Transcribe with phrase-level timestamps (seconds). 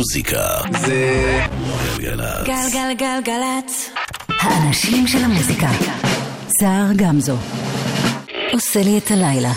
[0.00, 0.46] מוזיקה
[0.80, 1.40] זה
[1.98, 2.46] גלגלצ.
[2.46, 3.90] גלגלגלגלצ.
[4.28, 5.66] האנשים של המוזיקה.
[6.60, 7.36] סער גמזו.
[8.52, 9.52] עושה לי את הלילה.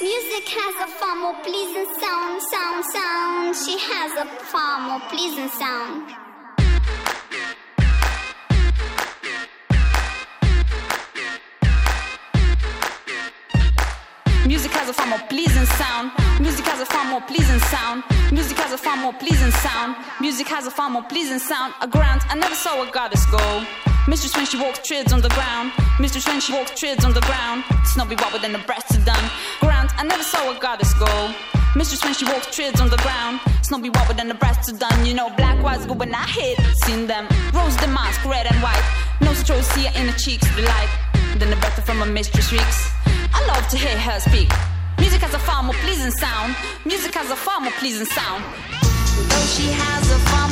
[0.00, 3.54] Music has a far more pleasing sound, sound, sound.
[3.64, 6.25] She has a far more pleasing sound.
[14.46, 16.12] Music has a far more pleasing sound.
[16.40, 18.04] Music has a far more pleasing sound.
[18.30, 19.96] Music has a far more pleasing sound.
[20.20, 21.74] Music has a far more pleasing sound.
[21.80, 23.66] A grant, I never saw a goddess go.
[24.06, 25.72] Mistress when she walks treads on the ground.
[25.98, 27.64] Mistress when she walks treads on the ground.
[27.86, 29.30] Snobby wobble then the breasts are done.
[29.58, 31.34] Grant, I never saw a goddess go.
[31.74, 33.40] Mistress when she walks treads on the ground.
[33.62, 35.04] Snobby wobble then the breasts are done.
[35.04, 36.56] You know black was good when I hit.
[36.84, 37.26] Seen them.
[37.52, 38.86] Rose the mask, red and white.
[39.20, 40.90] No strokes here in the cheeks, the light.
[41.36, 42.92] Then the breath from a mistress reeks.
[43.32, 44.50] I love to hear her speak.
[44.98, 46.56] Music has a far more pleasing sound.
[46.84, 48.44] Music has a far more pleasing sound.
[49.30, 50.45] Though she has a far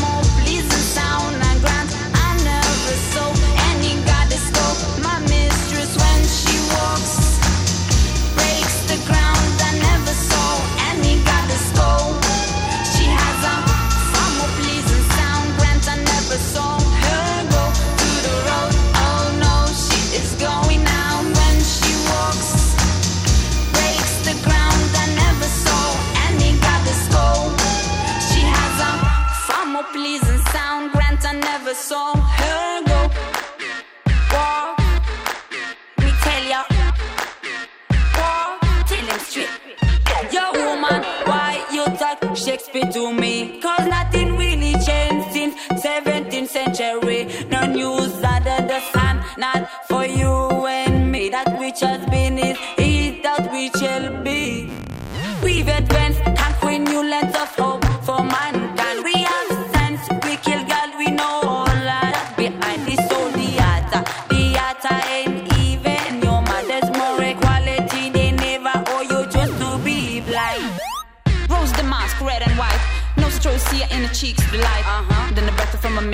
[42.65, 43.61] Shakespeare to me?
[43.61, 47.29] Cause nothing really changed since 17th century.
[47.51, 51.29] No news under the sun, not for you and me.
[51.29, 52.24] That which has been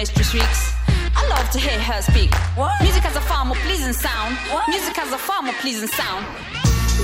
[0.01, 0.73] mistress reeks.
[1.15, 2.33] I love to hear her speak.
[2.57, 2.73] What?
[2.81, 4.35] Music has a far more pleasing sound.
[4.49, 4.67] What?
[4.67, 6.25] Music has a far more pleasing sound.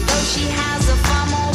[0.09, 1.46] Though she has a far more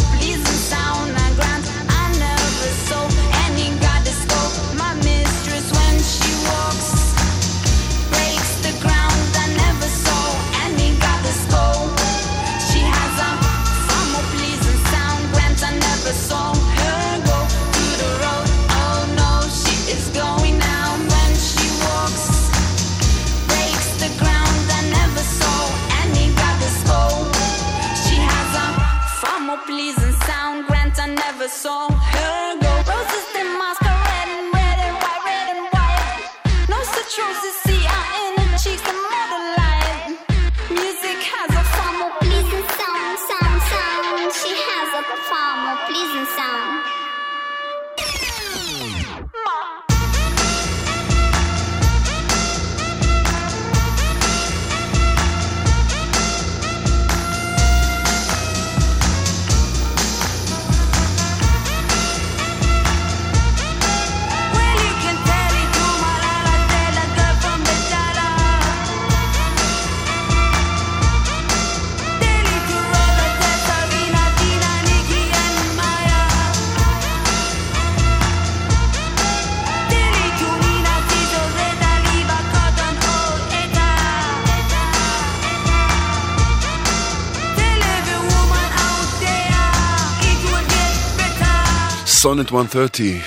[92.31, 93.21] סונט 130,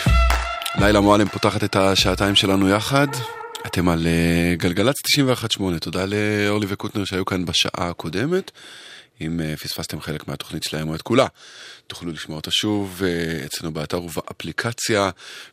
[0.80, 3.06] לילה מועלם פותחת את השעתיים שלנו יחד.
[3.66, 8.50] אתם על אה, גלגלצ 91.8, תודה לאורלי וקוטנר שהיו כאן בשעה הקודמת.
[9.20, 11.26] אם אה, פספסתם חלק מהתוכנית שלהם או את כולה,
[11.86, 15.10] תוכלו לשמוע אותה שוב אה, אצלנו באתר ובאפליקציה,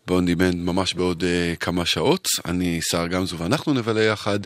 [0.08, 1.24] ב-on demand ממש בעוד
[1.60, 2.28] כמה שעות.
[2.46, 4.40] אני סער גמזו ואנחנו נבלה יחד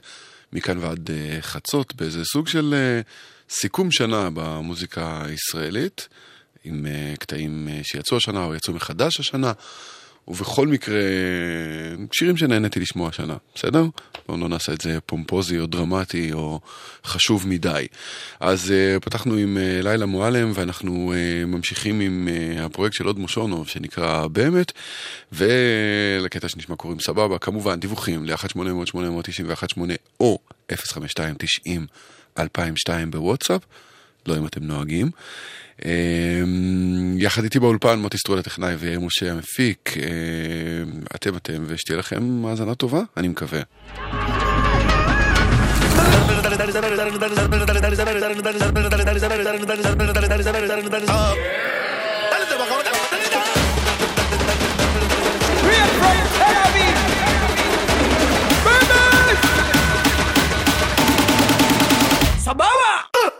[0.53, 1.09] מכאן ועד
[1.41, 2.75] חצות באיזה סוג של
[3.49, 6.07] סיכום שנה במוזיקה הישראלית.
[6.65, 9.51] עם uh, קטעים uh, שיצאו השנה או יצאו מחדש השנה,
[10.27, 10.99] ובכל מקרה,
[12.11, 13.83] שירים שנהניתי לשמוע השנה, בסדר?
[14.27, 16.59] בואו לא נעשה את זה פומפוזי או דרמטי או
[17.05, 17.87] חשוב מדי.
[18.39, 21.13] אז uh, פתחנו עם לילה מועלם ואנחנו
[21.47, 22.27] ממשיכים עם
[22.59, 24.71] הפרויקט של עוד מושונוב שנקרא באמת,
[25.31, 29.79] ולקטע שנשמע קוראים סבבה, כמובן דיווחים ל-1-800-891-8
[30.19, 30.39] או
[30.71, 32.39] 052-90-2002
[33.09, 33.61] בוואטסאפ.
[34.27, 35.11] לא אם אתם נוהגים.
[35.85, 35.91] אה,
[37.17, 39.93] יחד איתי באולפן מוטי סטרול הטכנאי ויאיר משה המפיק.
[39.97, 40.03] אה,
[41.15, 43.61] אתם אתם ושתהיה לכם האזנה טובה, אני מקווה.
[62.47, 63.34] People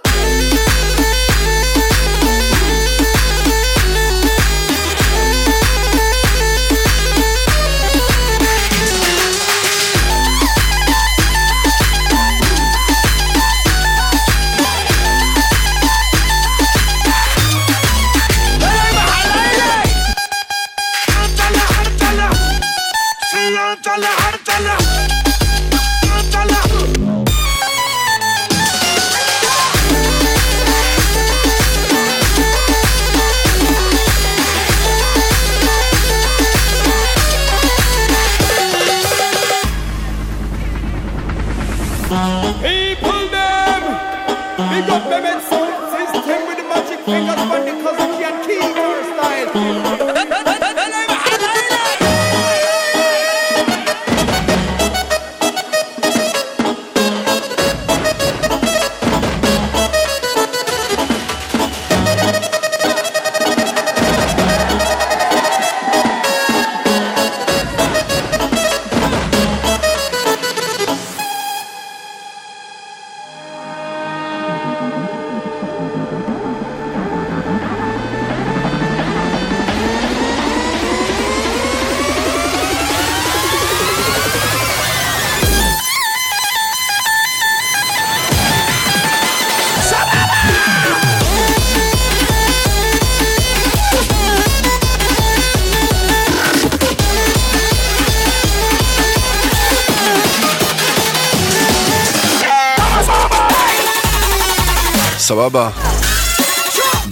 [105.28, 105.70] סבבה.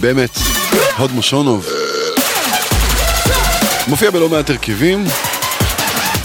[0.00, 0.30] באמת,
[0.96, 1.68] הוד מושונוב.
[3.88, 5.04] מופיע בלא מעט הרכבים.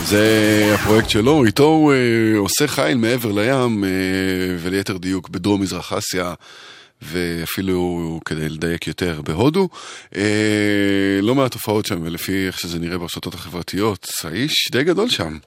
[0.06, 3.90] זה הפרויקט שלו, איתו הוא אה, עושה חיל מעבר לים, אה,
[4.60, 6.34] וליתר דיוק בדרום מזרח אסיה,
[7.02, 9.70] ואפילו כדי לדייק יותר בהודו.
[10.16, 10.22] אה,
[11.22, 15.38] לא מעט תופעות שם, ולפי איך שזה נראה ברשתות החברתיות, האיש די גדול שם.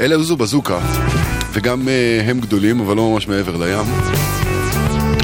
[0.00, 0.80] אלה עוזו בזוקה,
[1.54, 3.86] וגם uh, הם גדולים, אבל לא ממש מעבר לים.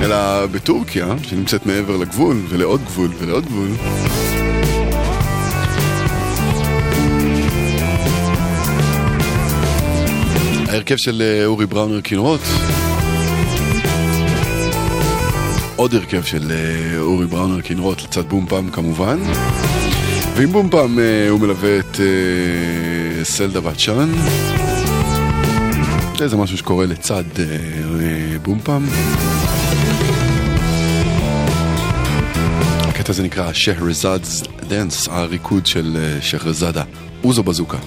[0.03, 3.69] אלא בטורקיה, שנמצאת מעבר לגבול, ולעוד גבול, ולעוד גבול.
[10.69, 12.41] ההרכב של uh, אורי בראונר כנרות.
[15.77, 19.19] עוד הרכב של uh, אורי בראונר כנרות לצד בום פעם כמובן.
[20.37, 20.99] ועם בום פעם
[21.31, 22.01] הוא מלווה את
[23.23, 23.79] סלדה בת.
[26.29, 27.45] זה משהו שקורה לצד אה,
[28.01, 28.87] אה, בום פעם.
[32.89, 36.83] הקטע הזה נקרא Scheherazade's Dance, הריקוד של אה, שחרזאדה,
[37.25, 37.79] אוזו בזוקה.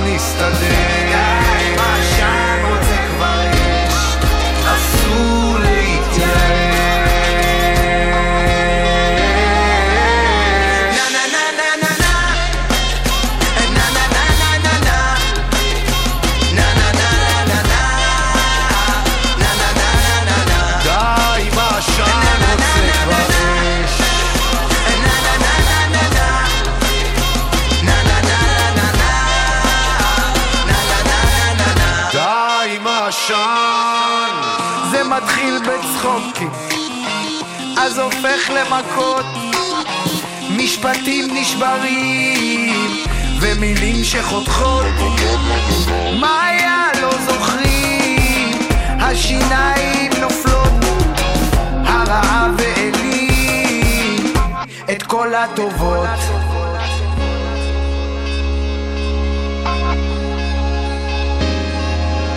[0.00, 1.59] carne está.
[38.54, 39.26] למכות.
[40.56, 42.96] משפטים נשברים
[43.40, 44.86] ומילים שחותכות.
[46.20, 48.58] מה היה לא זוכרים?
[49.00, 50.84] השיניים נופלות.
[51.84, 54.32] הרעה ואלים.
[54.92, 56.08] את כל הטובות.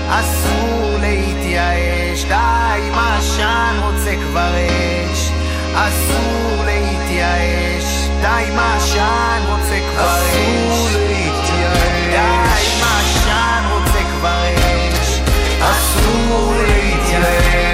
[0.09, 2.33] אסור להתייאש, די
[2.87, 4.51] עם העשן רוצה כבר
[5.13, 5.32] אש.
[5.75, 10.33] אסור להתייאש, די עם העשן רוצה כבר אש.
[10.33, 15.21] אסור להתייאש, די עם העשן רוצה כבר אש.
[15.61, 17.72] אסור להתייאש.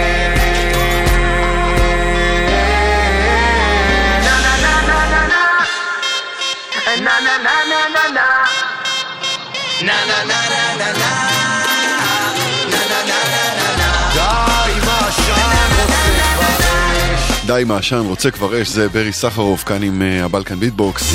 [17.50, 21.14] די עם העשן רוצה כבר אש זה ברי סחרוף כאן עם אה, הבלקן ביטבוקס.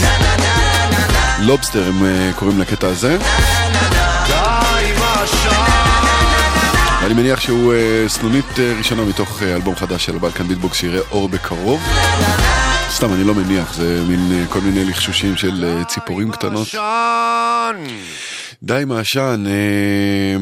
[1.41, 3.19] Lobster הם אה, קוראים לקטע הזה.
[3.19, 5.49] די עם העשן
[7.07, 11.83] אני מניח שהוא אה, סנונית ראשונה מתוך אלבום חדש של הבלקן ביטבוקס שיראה אור בקרוב.
[12.91, 16.69] סתם, אני לא מניח, זה מין כל מיני לחשושים של ציפורים קטנות.
[18.63, 20.37] די עם העשן, אה,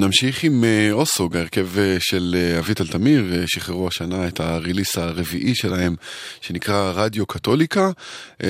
[0.00, 4.98] נמשיך עם אה, אוסוג, ההרכב אה, של אה, אביטל תמיר, שחררו השנה את ה release
[4.98, 5.96] הרביעי שלהם,
[6.40, 7.90] שנקרא רדיו קתוליקה.
[8.42, 8.48] אה,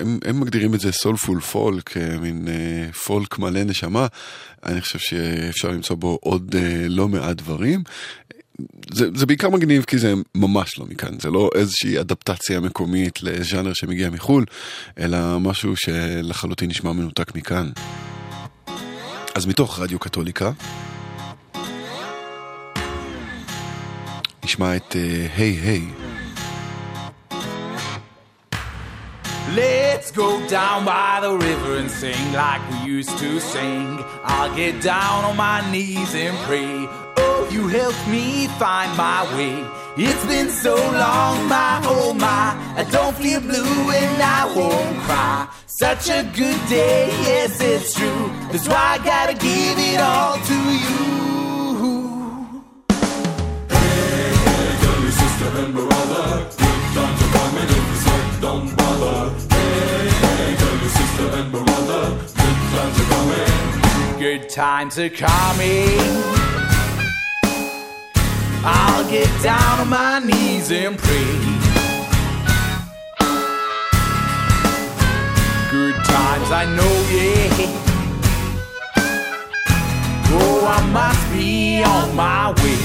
[0.00, 2.48] הם, הם מגדירים את זה סולפול פולק, מין
[3.04, 4.06] פולק מלא נשמה.
[4.66, 6.54] אני חושב שאפשר למצוא בו עוד
[6.88, 7.82] לא מעט דברים.
[8.92, 13.72] זה, זה בעיקר מגניב כי זה ממש לא מכאן, זה לא איזושהי אדפטציה מקומית לז'אנר
[13.72, 14.44] שמגיע מחו"ל,
[14.98, 17.70] אלא משהו שלחלוטין נשמע מנותק מכאן.
[19.34, 20.50] אז מתוך רדיו קתוליקה,
[24.44, 25.84] נשמע את אה, היי היי.
[29.56, 33.86] Let's go down by the river and sing like we used to sing.
[34.32, 36.74] I'll get down on my knees and pray.
[37.50, 39.64] You helped me find my way.
[39.96, 42.54] It's been so long, my oh my.
[42.76, 45.48] I don't feel blue and I won't cry.
[45.66, 48.30] Such a good day, yes, it's true.
[48.52, 52.62] That's why I gotta give it all to you.
[53.70, 56.26] Hey, tell your sister and brother.
[56.58, 59.30] Good times are coming if you sweat, don't bother.
[59.54, 62.02] Hey, tell your sister and brother.
[62.36, 64.18] Good times are coming.
[64.18, 66.48] Good times are coming.
[68.64, 71.58] I'll get down on my knees and pray.
[75.70, 77.84] Good times, I know, yeah.
[80.30, 82.78] Oh, I must be on my way.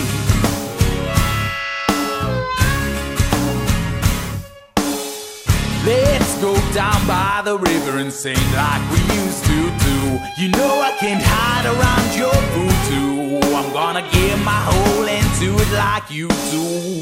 [5.86, 10.20] Let's go down by the river and sing like we used to do.
[10.42, 13.13] You know I can't hide around your voodoo.
[13.56, 17.00] I'm gonna give my whole into it like you do.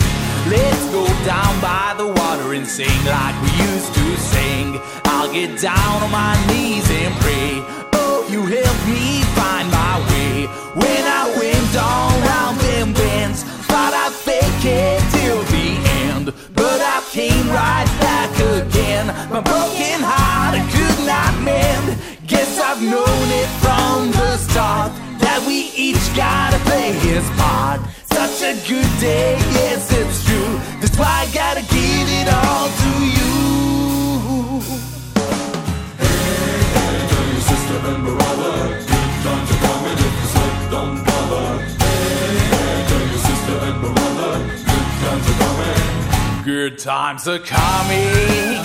[0.52, 4.80] Let's go down by the water and sing like we used to sing.
[5.06, 7.64] I'll get down on my knees and pray.
[7.94, 13.44] Oh, you helped me find my way when I went on round them bends.
[13.72, 15.68] Thought I'd fake it till the
[16.04, 19.08] end, but I came right back again.
[19.32, 21.98] My broken heart I could not mend.
[22.28, 24.21] Guess I've known it from the
[25.48, 27.82] we each gotta play his part.
[28.06, 30.60] Such a good day, yes, it's true.
[30.80, 33.32] That's why I gotta give it all to you.
[35.98, 36.08] Hey,
[36.76, 41.48] hey, tell your sister and brother, good if you slip, don't bother.
[41.84, 44.32] Hey, hey, tell your sister and brother,
[44.66, 46.44] good times are coming.
[46.44, 48.60] Good times are coming.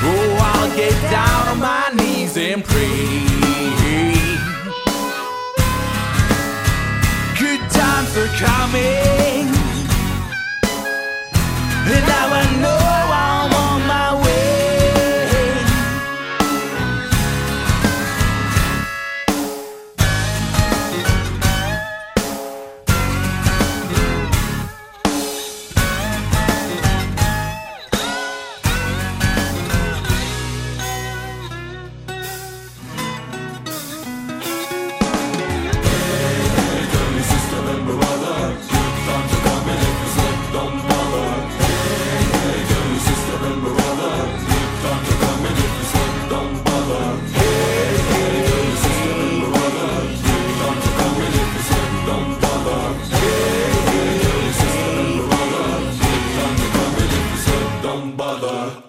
[0.00, 3.27] Oh, I'll get down on my knees and pray.
[7.98, 9.48] Times are coming.
[11.90, 12.78] And now I know
[13.10, 13.67] I'm on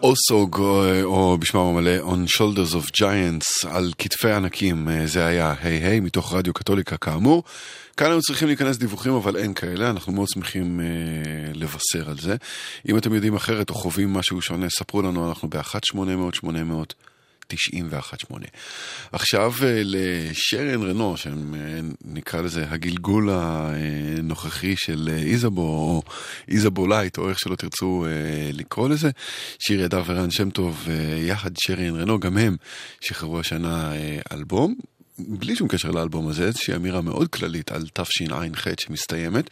[0.09, 5.53] אוסוג, או, או בשמם המלא, On Shoulders of Giants, על כתפי ענקים, אה, זה היה
[5.61, 7.43] היי היי מתוך רדיו קתוליקה כאמור.
[7.97, 10.85] כאן היו צריכים להיכנס דיווחים, אבל אין כאלה, אנחנו מאוד שמחים אה,
[11.53, 12.35] לבשר על זה.
[12.89, 16.93] אם אתם יודעים אחרת או חווים משהו שונה, ספרו לנו, אנחנו ב-1-800-800.
[17.53, 18.35] 91.8.
[19.11, 26.01] עכשיו אה, לשרן רנו, שנקרא לזה הגלגול הנוכחי של אה, איזבו, או
[26.47, 29.09] איזבו לייט, או איך שלא תרצו אה, לקרוא לזה.
[29.59, 30.87] שיר ידר ורן שם טוב,
[31.27, 32.55] יחד שרן רנו, גם הם
[33.01, 33.91] שחררו השנה
[34.31, 34.75] אלבום.
[35.19, 39.49] בלי שום קשר לאלבום הזה, איזושהי אמירה מאוד כללית על תשע"ח שמסתיימת.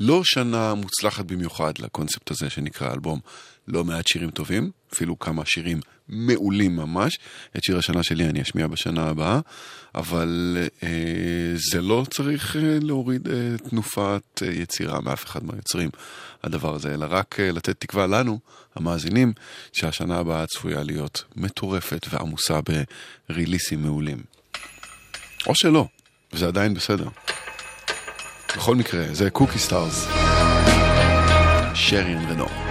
[0.00, 3.20] לא שנה מוצלחת במיוחד לקונספט הזה שנקרא אלבום.
[3.68, 7.18] לא מעט שירים טובים, אפילו כמה שירים מעולים ממש.
[7.56, 9.40] את שיר השנה שלי אני אשמיע בשנה הבאה,
[9.94, 10.88] אבל אה,
[11.54, 15.90] זה לא צריך אה, להוריד אה, תנופת אה, יצירה מאף אחד מהיוצרים,
[16.42, 18.38] הדבר הזה, אלא רק אה, לתת תקווה לנו,
[18.74, 19.32] המאזינים,
[19.72, 22.60] שהשנה הבאה צפויה להיות מטורפת ועמוסה
[23.28, 24.18] בריליסים מעולים.
[25.46, 25.86] או שלא,
[26.32, 27.08] וזה עדיין בסדר.
[28.56, 30.08] בכל מקרה, זה קוקי סטארס.
[31.74, 32.63] שריאן רנו.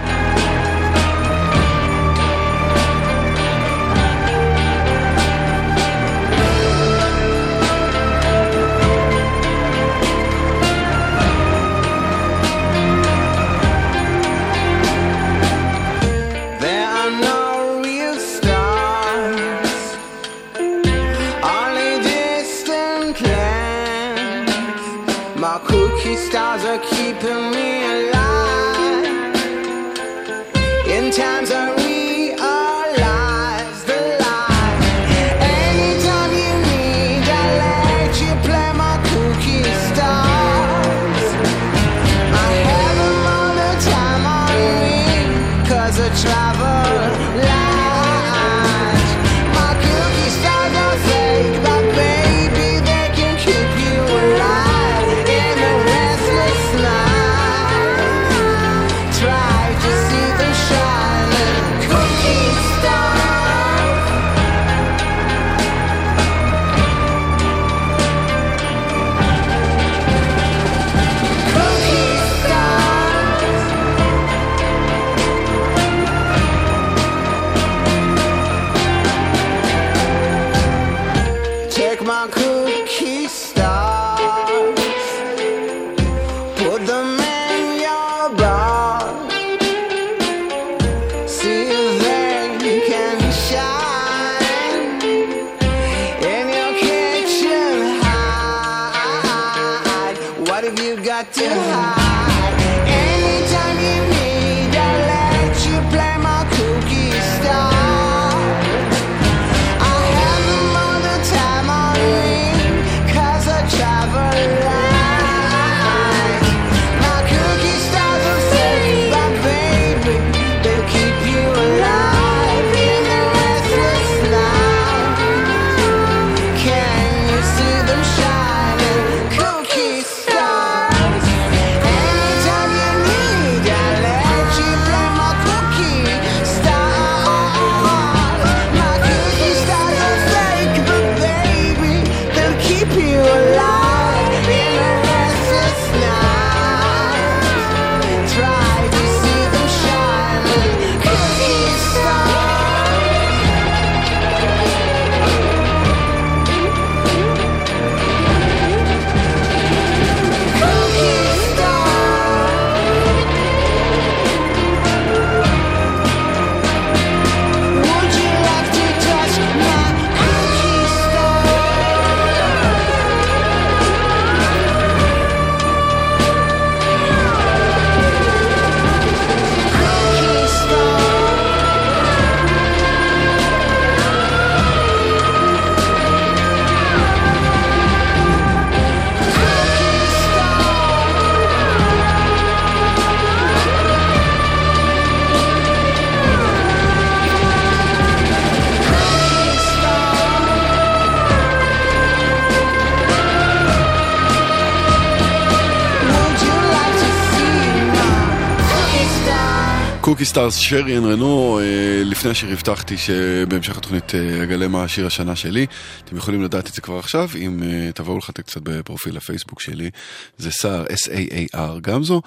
[210.24, 215.36] קוקי סטארס, שירן רנו, אה, לפני השיר הבטחתי שבהמשך התוכנית אה, אגלה מה השיר השנה
[215.36, 215.66] שלי.
[216.04, 219.90] אתם יכולים לדעת את זה כבר עכשיו, אם אה, תבואו לחטא קצת בפרופיל הפייסבוק שלי.
[220.38, 222.22] זה סער, S-A-A-R גמזו.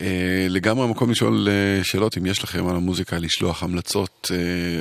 [0.00, 1.48] אה, לגמרי המקום לשאול
[1.82, 4.30] שאלות, אם יש לכם על המוזיקה, לשלוח המלצות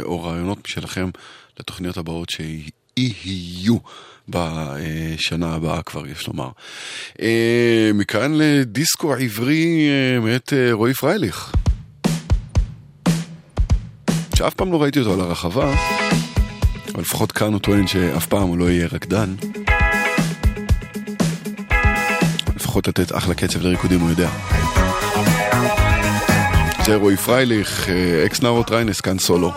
[0.03, 1.09] או רעיונות משלכם
[1.59, 3.77] לתוכניות הבאות שיהיו.
[4.29, 6.49] בשנה הבאה כבר יש לומר.
[7.93, 11.51] מכאן לדיסקו עברי אה, מאת רועי פרייליך.
[14.35, 15.73] שאף פעם לא ראיתי אותו על הרחבה,
[16.93, 19.35] אבל לפחות כאן הוא טוען שאף פעם הוא לא יהיה רקדן.
[22.55, 24.29] לפחות לתת אחלה קצב לריקודים הוא יודע.
[26.85, 29.51] זה רועי פרייליך, אה, ex Narrow Trains, כאן סולו.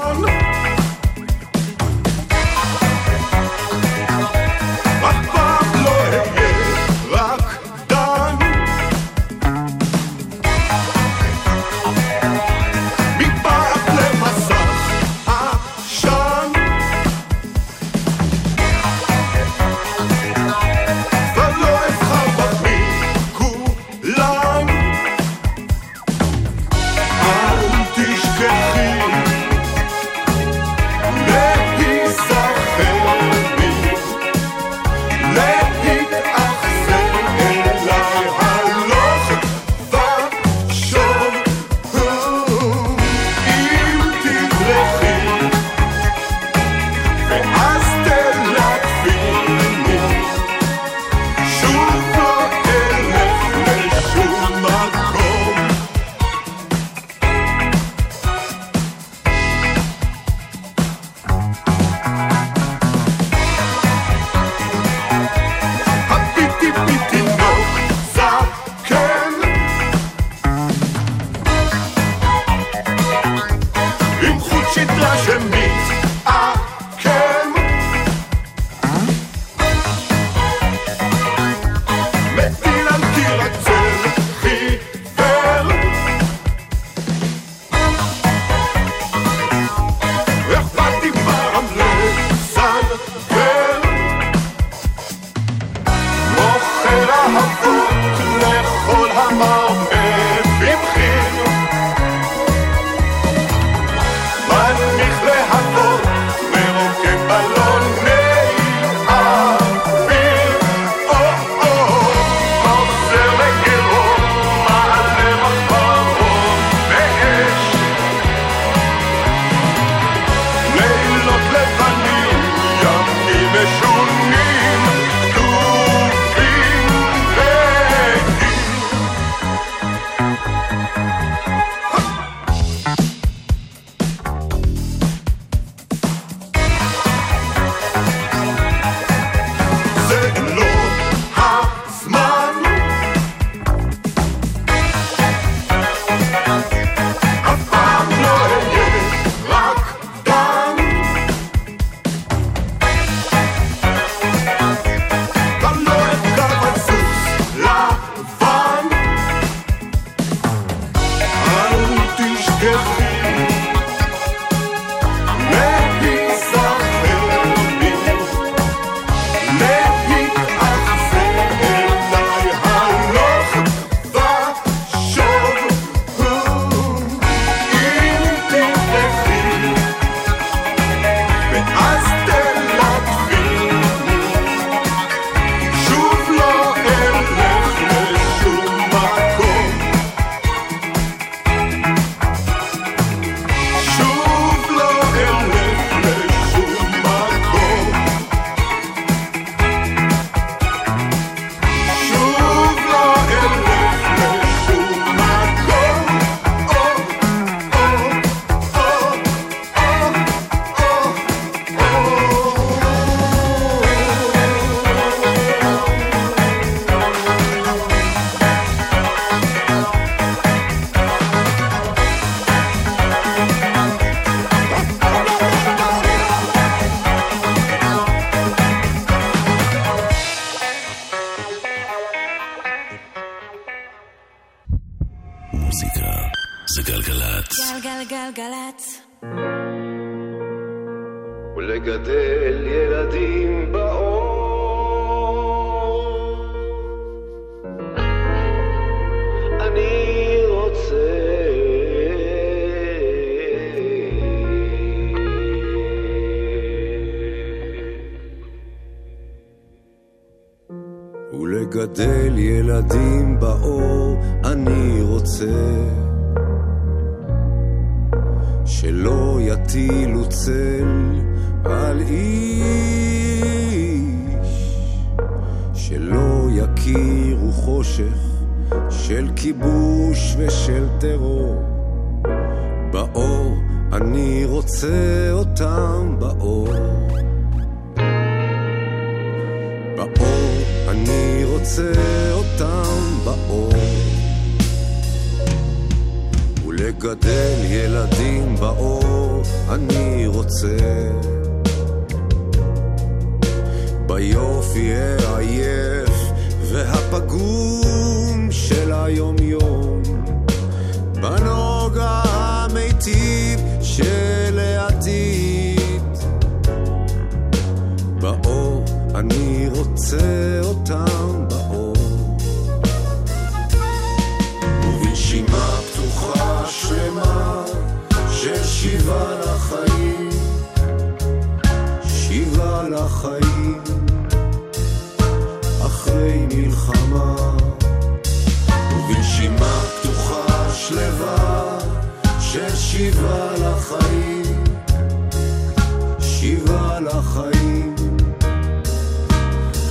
[346.99, 347.95] שיבה לחיים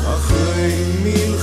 [0.04, 1.37] אחרי מלחמה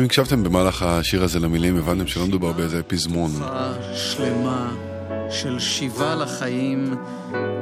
[0.00, 3.30] טוב, אם הקשבתם במהלך השיר הזה למילים, הבנתם שלא מדובר באיזה פזמון.
[3.94, 4.72] שלמה
[5.30, 6.94] של שיבה לחיים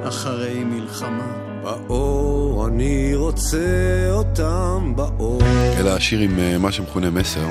[0.02, 1.32] אחרי מלחמה.
[1.62, 3.58] באור אני רוצה
[4.10, 5.42] אותם באור
[5.78, 7.46] אלא השיר עם אה, מה שמכונה מסר.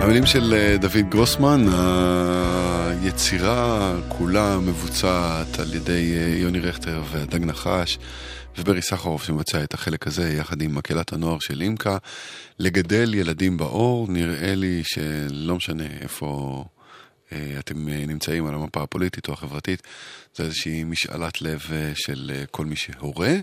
[0.00, 1.66] המילים של אה, דוד גרוסמן,
[3.02, 7.98] היצירה כולה מבוצעת על ידי אה, יוני רכטר ודג נחש
[8.60, 11.98] וברי סחרוף שמבצע את החלק הזה יחד עם מקהלת הנוער של אימקה.
[12.58, 16.64] לגדל ילדים באור, נראה לי שלא משנה איפה
[17.58, 19.82] אתם אה, נמצאים על המפה הפוליטית או החברתית,
[20.34, 23.34] זה איזושהי משאלת לב אה, של אה, כל מי שהורה.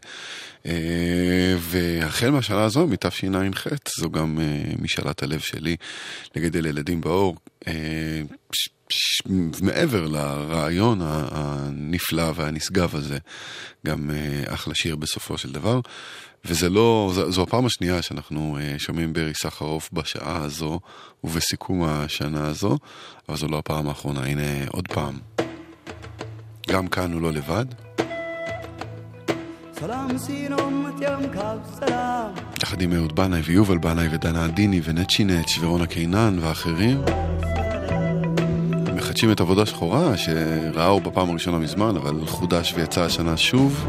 [0.65, 3.67] אה, והחל מהשנה הזו, מתשע"ח,
[4.00, 5.76] זו גם אה, משאלת הלב שלי
[6.36, 7.36] לגדל ילדים באור.
[7.67, 8.21] אה,
[9.62, 13.17] מעבר לרעיון הנפלא והנשגב הזה,
[13.86, 15.80] גם אה, אחלה שיר בסופו של דבר.
[16.48, 20.80] וזה לא, זו, זו הפעם השנייה שאנחנו אה, שומעים ברי סחרוף בשעה הזו
[21.24, 22.78] ובסיכום השנה הזו,
[23.30, 25.20] אבל זו לא הפעם האחרונה, הנה עוד פעם.
[26.70, 27.66] גם כאן הוא לא לבד.
[32.64, 37.02] יחד עם אהוד בנאי ויובל בנאי ודנה עדיני ונצ'י נץ' ורונה קינן ואחרים.
[38.95, 43.88] מחדשים את עבודה שחורה שראה הוא בפעם הראשונה מזמן, אבל חודש ויצא השנה שוב.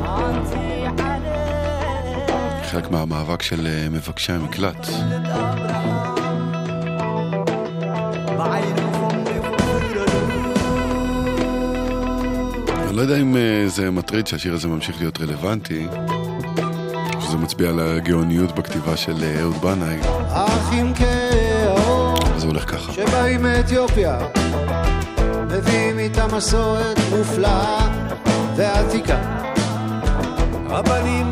[2.69, 4.89] חלק מהמאבק של אה, מבקשי המקלט.
[12.89, 15.87] אני לא יודע אם אה, זה מטריד שהשיר הזה ממשיך להיות רלוונטי,
[17.21, 19.99] שזה מצביע על הגאוניות בכתיבה של אה, אהוד בנאי,
[20.29, 22.93] אחים כאור זה הולך ככה.
[22.93, 24.19] שבאים מאתיופיה
[25.47, 27.89] מביאים איתם מסורת מופלאה
[28.57, 29.39] ועתיקה
[30.71, 31.31] העובדים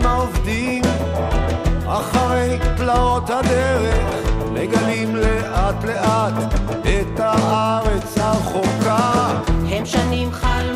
[2.07, 9.41] אחרי פלאות הדרך מגלים לאט לאט את הארץ הרחוקה.
[9.69, 10.76] הם שנים חלמו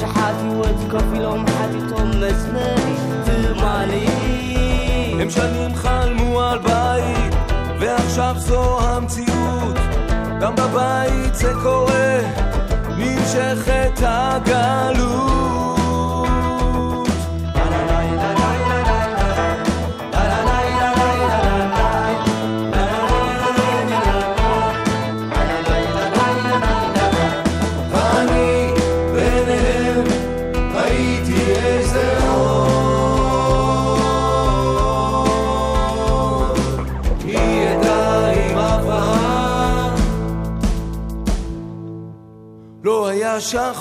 [0.00, 4.44] شحاتي وتكفي لو محاتي تمس مني تمالي
[5.20, 7.34] הם שנים חלמו על בית,
[7.80, 9.78] ועכשיו זו המציאות.
[10.40, 12.20] גם בבית זה קורה,
[12.98, 15.23] נמשכת הגלות.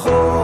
[0.08, 0.43] היה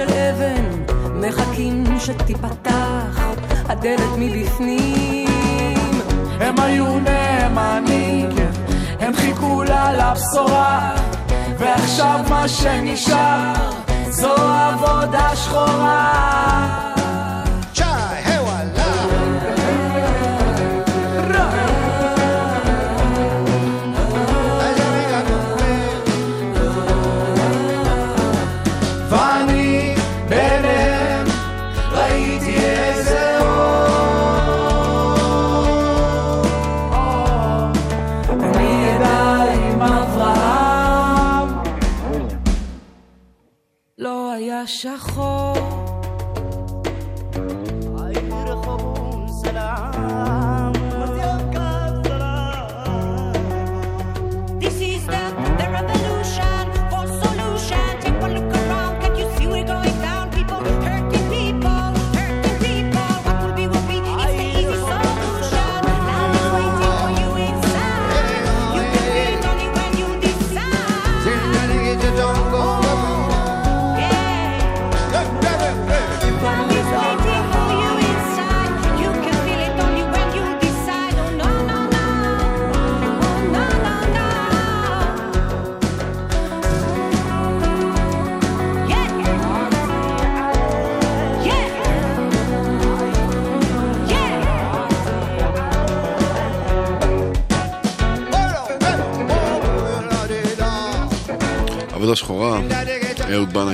[0.00, 3.20] של אבן, מחכים שתיפתח
[3.68, 5.28] הדלת מבפנים.
[6.40, 8.28] הם היו נאמנים,
[9.00, 10.94] הם חיכו לה לבשורה
[11.58, 13.52] ועכשיו מה שנשאר
[14.10, 16.79] זו עבודה שחורה
[44.84, 45.09] לא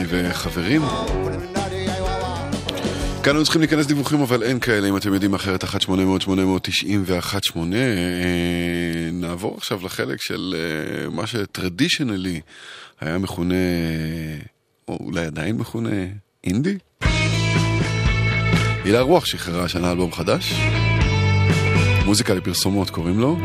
[0.08, 0.82] וחברים.
[3.22, 5.68] כאן היו צריכים להיכנס דיווחים, אבל אין כאלה, אם אתם יודעים אחרת, 1-800-890
[7.06, 7.58] ו-1-8.
[9.12, 12.40] נעבור עכשיו לחלק של אה, מה שטרדישנלי
[13.00, 13.54] היה מכונה,
[14.88, 15.90] או אולי עדיין מכונה,
[16.44, 16.78] אינדי?
[18.84, 20.54] הילה רוח שחררה השנה אלבום חדש.
[22.04, 23.38] מוזיקה לפרסומות קוראים לו.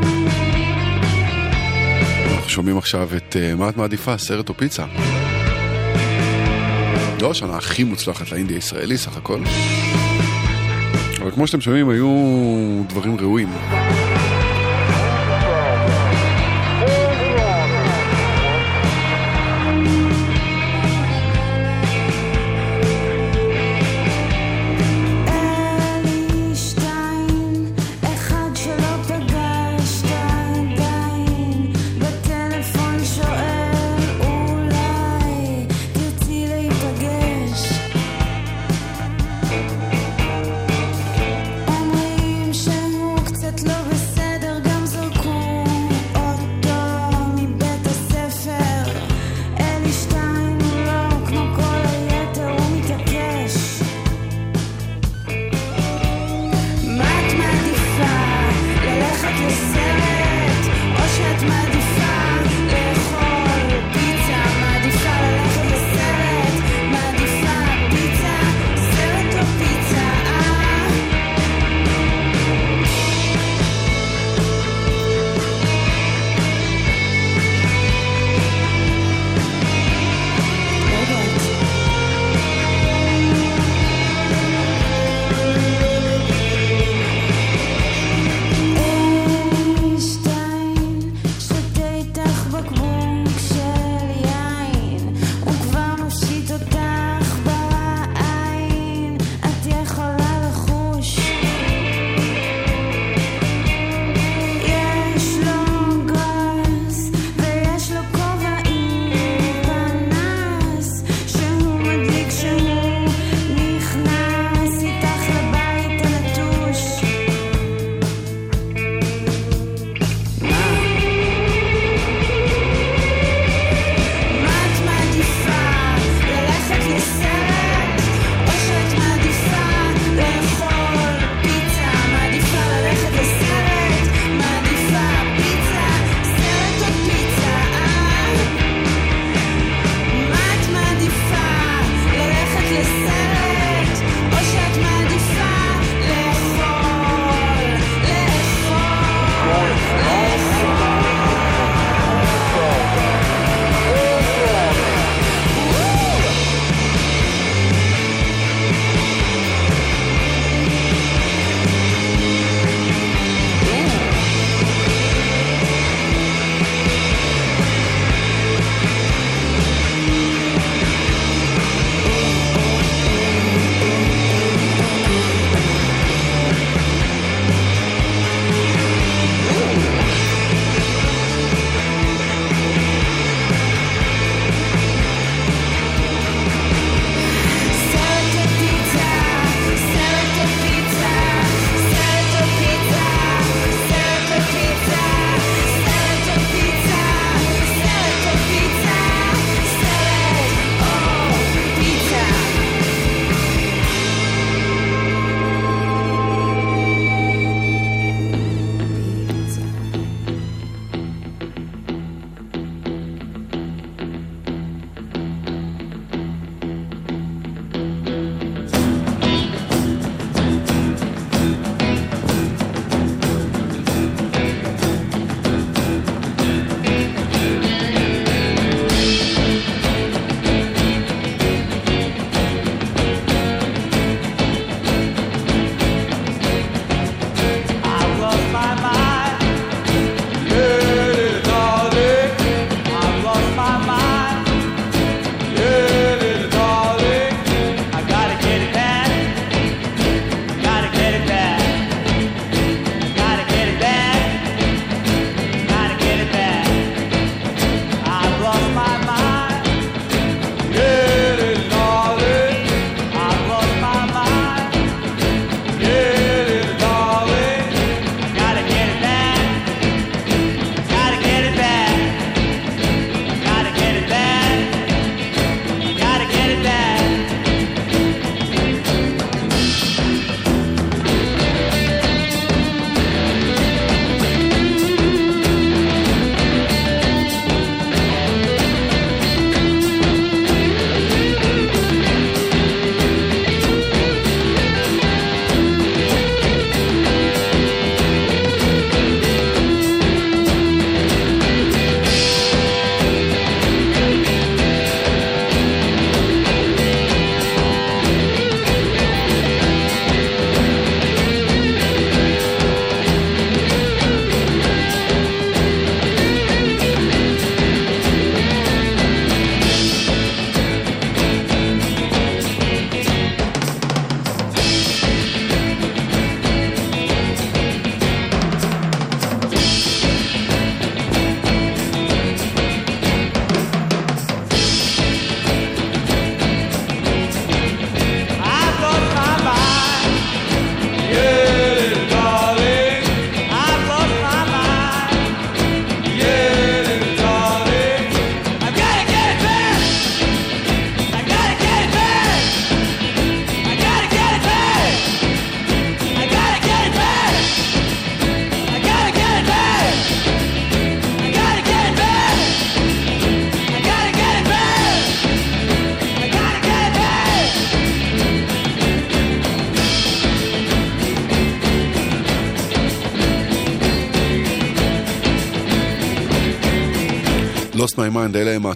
[2.31, 4.85] אנחנו שומעים עכשיו את אה, מה את מעדיפה, סרט או פיצה.
[7.21, 9.39] לא השנה הכי מוצלחת לאינדי הישראלי סך הכל.
[11.21, 12.07] אבל כמו שאתם שומעים, היו
[12.87, 13.49] דברים ראויים.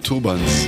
[0.05, 0.65] הטורבנס.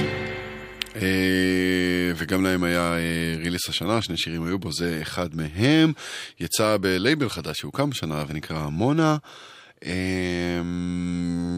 [0.96, 5.94] אה, וגם להם היה אה, ריליס השנה, שני שירים היו בו, זה אחד מהם.
[6.40, 9.18] יצא בלייבל חדש שהוקם השנה ונקרא מונה.
[9.86, 9.92] אה,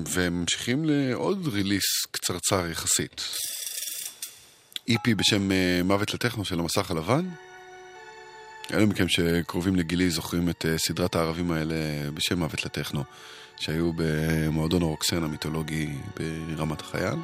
[0.07, 3.21] והם ממשיכים לעוד ריליס קצרצר יחסית.
[4.87, 7.25] איפי בשם אה, מוות לטכנו של המסך הלבן.
[8.73, 11.75] אלו מכם שקרובים לגילי זוכרים את סדרת הערבים האלה
[12.13, 13.03] בשם מוות לטכנו,
[13.57, 17.15] שהיו במועדון הרוקסן המיתולוגי ברמת החייל.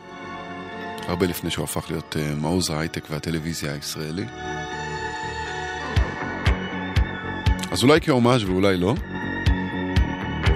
[1.08, 4.26] הרבה לפני שהוא הפך להיות אה, מעוז ההייטק והטלוויזיה הישראלי.
[7.72, 8.96] אז אולי כהומאז' ואולי לא.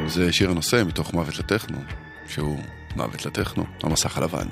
[0.08, 1.78] זה שיר הנושא מתוך מוות לטכנו,
[2.28, 2.60] שהוא
[2.96, 4.48] מוות לטכנו, המסך הלבן.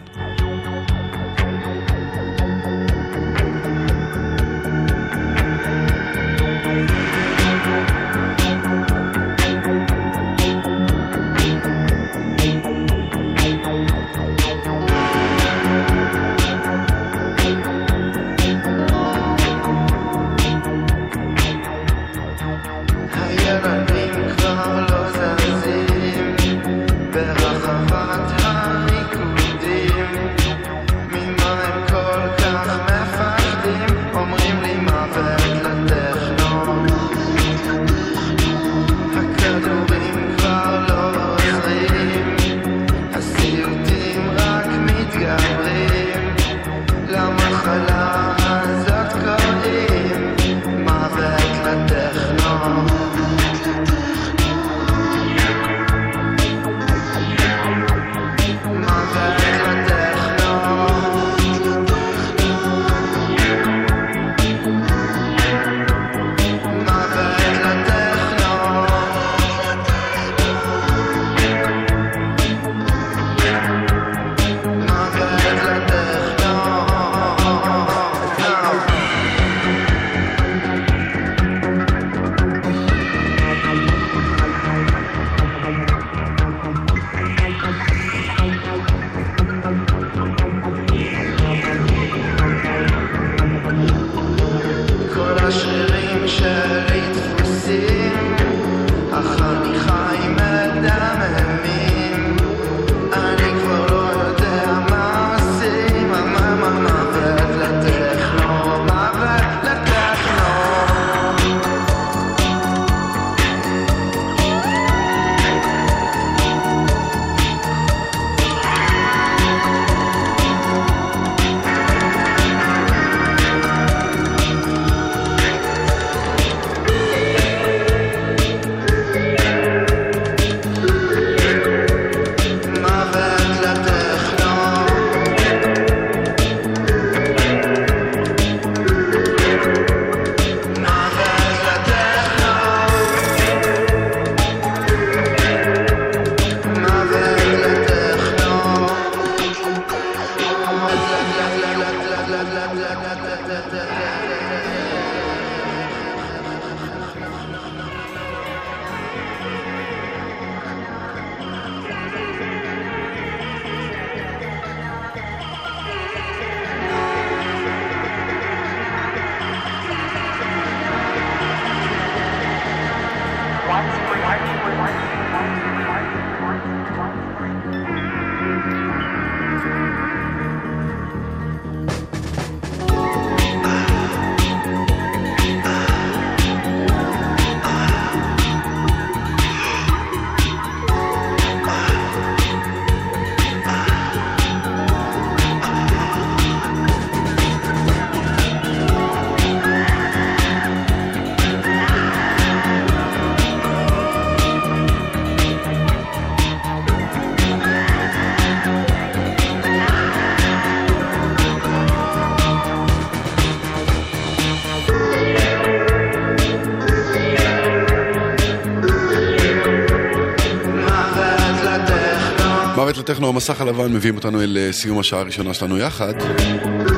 [223.17, 226.13] לטכנו, המסך הלבן, מביאים אותנו אל אה, סיום השעה הראשונה שלנו יחד.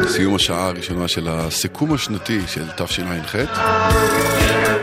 [0.07, 3.36] סיום השעה הראשונה של הסיכום השנתי של תשע"ח.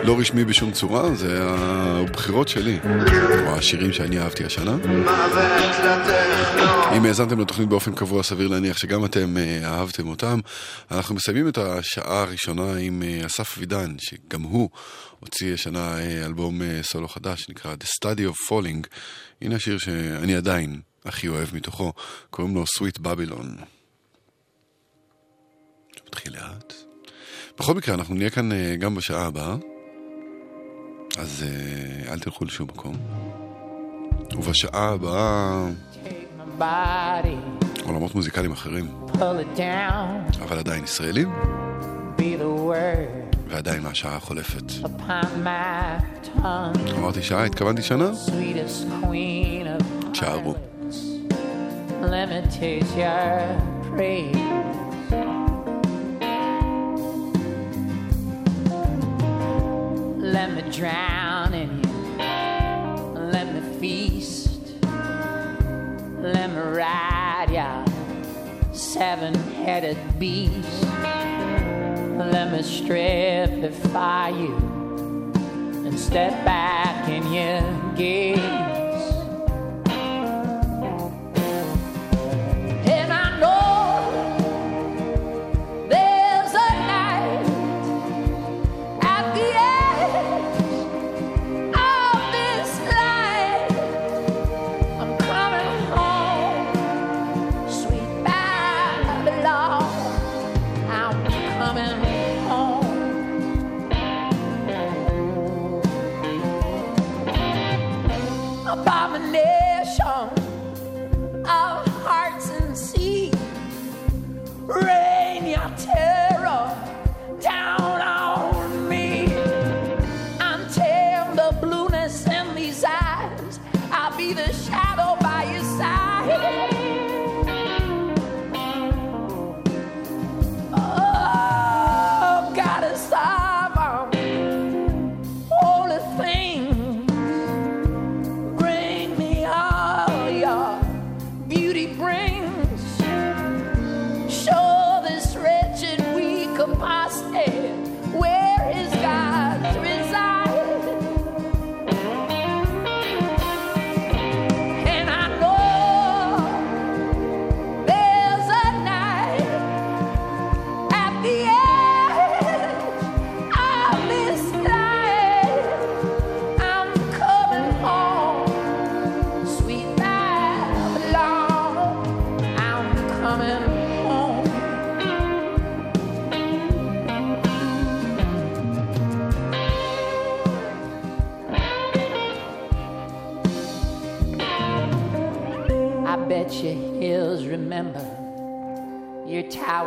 [0.03, 2.79] לא רשמי בשום צורה, זה הבחירות שלי,
[3.47, 4.77] או השירים שאני אהבתי השנה.
[6.97, 10.41] אם האזנתם לתוכנית באופן קבוע, סביר להניח שגם אתם אה, אהבתם אותם.
[10.91, 14.69] אנחנו מסיימים את השעה הראשונה עם אה, אסף אבידן, שגם הוא
[15.21, 18.87] הוציא השנה אלבום סולו חדש, שנקרא The Study of Falling.
[19.43, 21.93] הנה השיר שאני עדיין, הכי אוהב מתוכו,
[22.31, 23.57] קוראים לו סוויט בבילון.
[26.09, 26.73] מתחיל לאט.
[27.59, 29.57] בכל מקרה, אנחנו נהיה כאן אה, גם בשעה הבאה,
[31.19, 32.95] אז אה, אל תלכו לשום מקום.
[34.33, 35.67] ובשעה הבאה,
[37.85, 38.91] עולמות מוזיקליים אחרים,
[40.43, 41.33] אבל עדיין ישראלים,
[43.49, 44.63] ועדיין מהשעה החולפת.
[46.99, 48.11] אמרתי שעה, התכוונתי שנה?
[50.13, 50.55] תשארו.
[52.09, 54.35] Let me taste your praise.
[60.17, 61.93] Let me drown in you.
[63.33, 64.61] Let me feast.
[66.21, 67.85] Let me ride ya
[68.73, 70.83] seven-headed beast.
[70.83, 74.57] Let me stripify you
[75.87, 78.76] and step back in your gaze.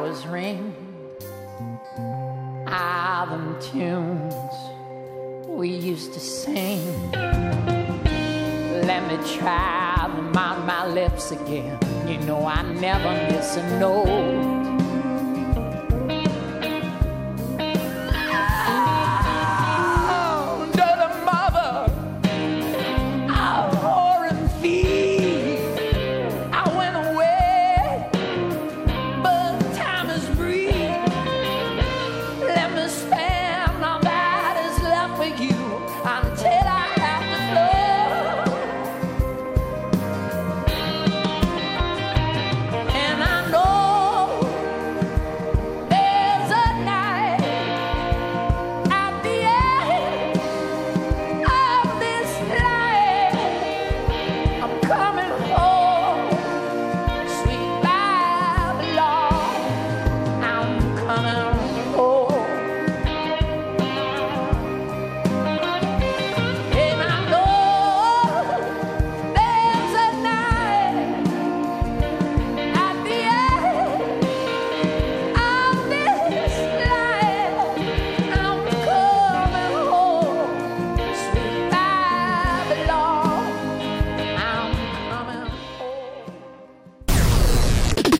[0.09, 0.73] Towers ring.
[1.97, 4.33] All ah, them tunes
[5.47, 7.11] we used to sing.
[8.85, 11.77] Let me try them on my lips again.
[12.07, 14.58] You know I never miss a note.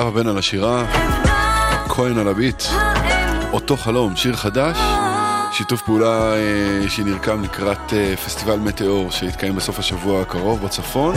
[0.00, 0.84] זהבה בן על השירה,
[1.88, 2.62] כהן על הביט,
[3.52, 4.78] אותו חלום, שיר חדש,
[5.52, 11.14] שיתוף פעולה אה, שנרקם לקראת אה, פסטיבל מטאור שיתקיים בסוף השבוע הקרוב בצפון.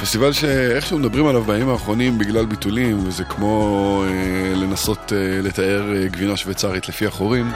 [0.00, 6.08] פסטיבל שאיכשהו מדברים עליו בימים האחרונים בגלל ביטולים, וזה כמו אה, לנסות אה, לתאר אה,
[6.08, 7.52] גבינה שוויצרית לפי החורים,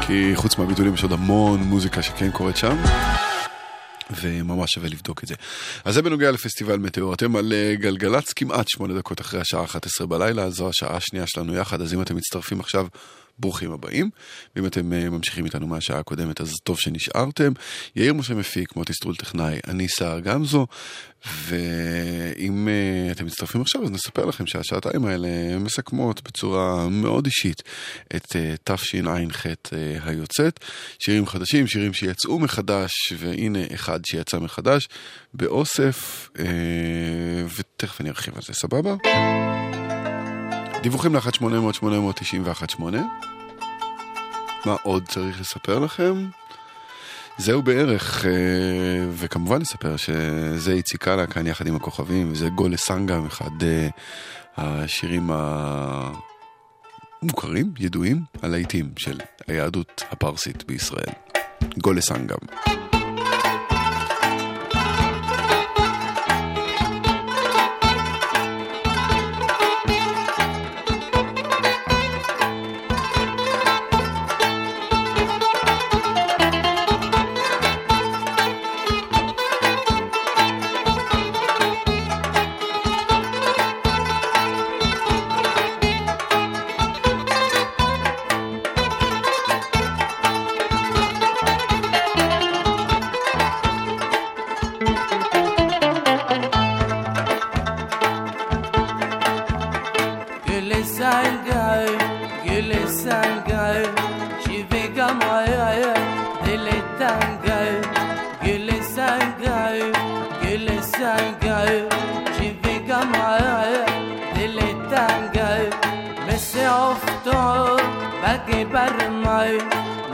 [0.00, 2.76] כי חוץ מהביטולים יש עוד המון מוזיקה שכן קורית שם.
[4.20, 5.34] וממש שווה לבדוק את זה.
[5.84, 7.14] אז זה בנוגע לפסטיבל מטאור.
[7.14, 11.54] אתם על אה, גלגלצ כמעט שמונה דקות אחרי השעה 11 בלילה, זו השעה השנייה שלנו
[11.54, 12.86] יחד, אז אם אתם מצטרפים עכשיו,
[13.38, 14.10] ברוכים הבאים.
[14.56, 17.52] ואם אתם אה, ממשיכים איתנו מהשעה הקודמת, אז טוב שנשארתם.
[17.96, 20.66] יאיר משה מפיק, מוטי סטרול טכנאי, אני סער גמזו,
[21.26, 27.62] ואם אה, אתם מצטרפים עכשיו, אז נספר לכם שהשעתיים האלה מסכמות בצורה מאוד אישית
[28.16, 29.46] את אה, תשע"ח
[30.02, 30.60] היוצאת.
[30.98, 34.88] שירים חדשים, שירים שיצאו מחדש, והנה אחד שיצא מחדש,
[35.34, 36.28] באוסף,
[37.56, 38.94] ותכף אני ארחיב על זה, סבבה?
[40.82, 42.82] דיווחים ל-1-800-891-8.
[44.66, 46.28] מה עוד צריך לספר לכם?
[47.38, 48.30] זהו בערך, אה,
[49.10, 53.88] וכמובן נספר שזה איציק קאלה כאן יחד עם הכוכבים, וזה גולה סנגם, אחד אה,
[54.56, 55.30] השירים
[57.22, 59.18] המוכרים, ידועים, הלהיטים של
[59.48, 61.12] היהדות הפרסית בישראל.
[61.78, 62.38] גולה סנגם.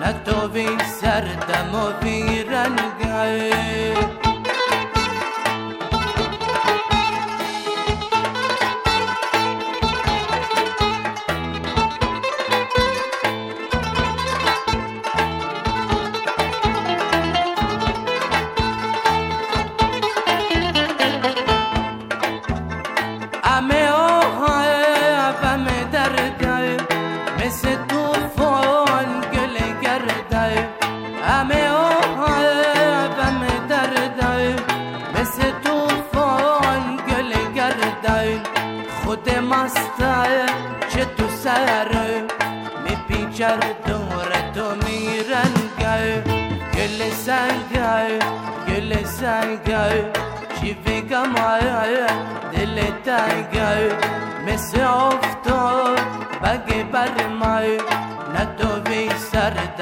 [0.01, 0.69] نتوفي
[1.01, 2.43] سردم و في
[46.85, 48.19] Gelle sen gel,
[48.67, 50.13] gelle sen gel.
[50.61, 52.07] شوفي معايا
[52.63, 53.95] اللي تاجي
[54.47, 55.95] مس عفتر
[56.43, 57.79] باجي برمي
[58.35, 59.81] نتو في سرد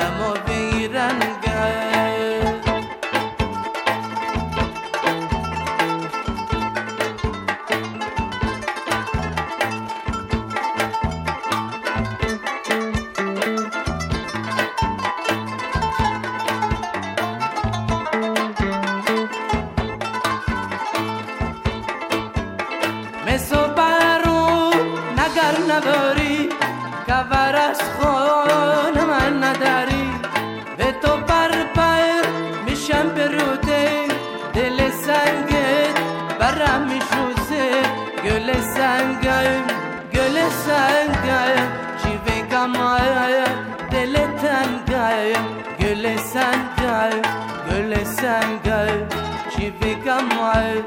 [39.13, 39.67] sevgayım
[40.13, 41.71] Göle sevgayım
[42.03, 43.49] Çivi gamayayım
[43.93, 45.47] Dele tengayım
[45.79, 47.23] Göle sen sevgayım
[47.71, 49.09] Göle sen sevgayım
[49.51, 50.87] Çivi gamayayım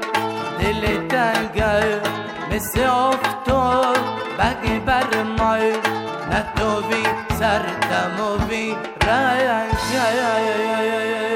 [0.60, 2.00] Dele tengayım
[2.50, 3.94] Mesi ofto
[4.38, 5.82] Bagi bermayım
[6.30, 7.02] Nehdovi
[7.38, 8.74] Serdemovi
[9.06, 11.35] Rayayayayayayayay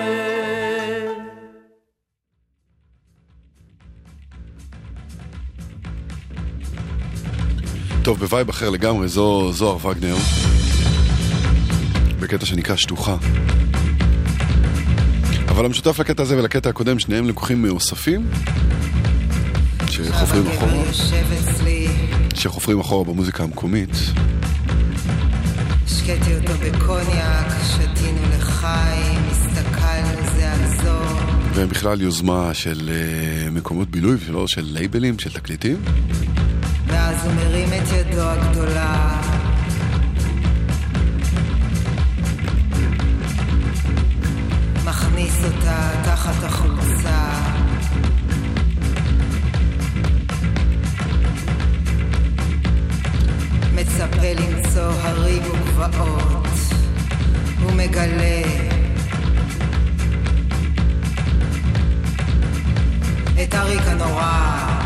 [8.11, 10.17] טוב, ב vibe אחר לגמרי, זו זוהר וגנר.
[12.21, 13.17] בקטע שנקרא שטוחה.
[15.49, 18.31] אבל המשותף לקטע הזה ולקטע הקודם, שניהם לקוחים מאוספים,
[19.89, 20.85] שחופרים אחורה,
[22.35, 23.91] שחופרים אחורה במוזיקה המקומית.
[25.85, 31.17] השקיתי אותו בקוניאק, שתינו לחיים, הסתכלנו זה על זו.
[31.55, 35.83] ובכלל יוזמה של אה, מקומות בילוי ולא של לייבלים, של תקליטים.
[36.93, 39.21] ואז הוא מרים את ידו הגדולה.
[44.85, 47.31] מכניס אותה תחת החולצה.
[53.75, 56.47] מצפה למצוא הרים וגבעות.
[57.63, 58.43] הוא מגלה
[63.43, 64.80] את הריק הנורא.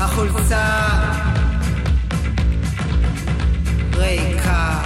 [0.00, 0.88] החולצה
[3.96, 4.78] ריקה.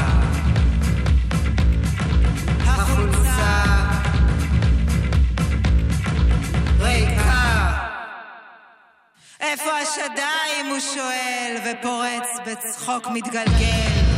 [9.40, 10.66] איפה השדיים?
[10.70, 14.11] הוא שואל, ופורץ בצחוק מתגלגל.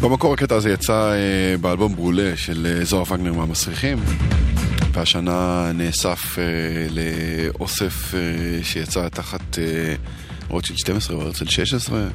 [0.00, 3.98] במקור הקטע הזה יצא אה, באלבום ברולה של אה, זוהר וגנר מהמסריחים
[4.92, 6.44] והשנה נאסף אה,
[6.90, 8.20] לאוסף אה,
[8.64, 9.94] שיצא תחת אה,
[10.48, 12.08] רוטשילד 12 או הרצל 16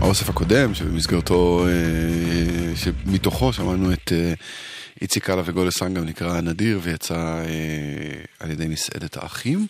[0.00, 4.32] האוסף הקודם שבמסגרתו, אה, שמתוכו שמענו את אה,
[5.02, 7.42] איציק קאלה וגולה סנגם נקרא נדיר ויצא אה,
[8.40, 9.66] על ידי מסעדת האחים.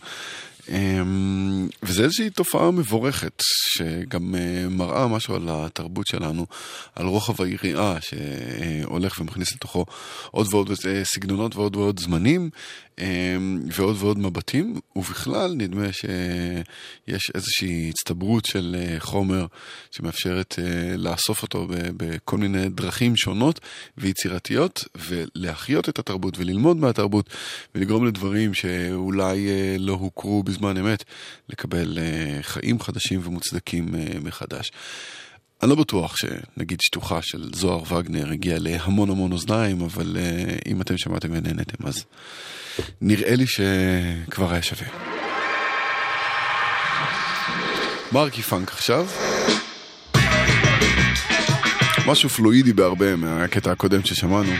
[0.68, 3.42] אמ, וזה איזושהי תופעה מבורכת,
[3.74, 6.46] שגם אה, מראה משהו על התרבות שלנו,
[6.94, 9.86] על רוחב היריעה שהולך ומכניס לתוכו
[10.30, 12.50] עוד ועוד אה, סגנונות ועוד ועוד זמנים,
[13.72, 19.46] ועוד ועוד מבטים, ובכלל נדמה שיש איזושהי הצטברות של אה, חומר
[19.90, 21.66] שמאפשרת אה, לאסוף אותו
[21.96, 23.60] בכל מיני דרכים שונות
[23.98, 27.30] ויצירתיות, ולהחיות את התרבות וללמוד מהתרבות,
[27.74, 31.04] ולגרום לדברים שאולי אה, לא הוכרו בזמן אמת,
[31.48, 31.98] לקבל
[32.42, 34.72] חיים חדשים ומוצדקים מחדש.
[35.62, 40.80] אני לא בטוח שנגיד שטוחה של זוהר וגנר הגיעה להמון המון אוזניים, אבל uh, אם
[40.80, 42.04] אתם שמעתם ונהנתם אז
[43.00, 44.86] נראה לי שכבר היה שווה.
[48.12, 49.06] מרקי פאנק עכשיו.
[52.06, 54.52] משהו פלואידי בהרבה מהקטע הקודם ששמענו.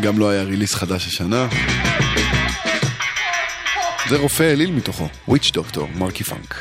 [0.00, 1.48] גם לא היה ריליס חדש השנה.
[4.08, 6.54] זה רופא אליל מתוכו, וויץ' דוקטור, מרקי פאנק.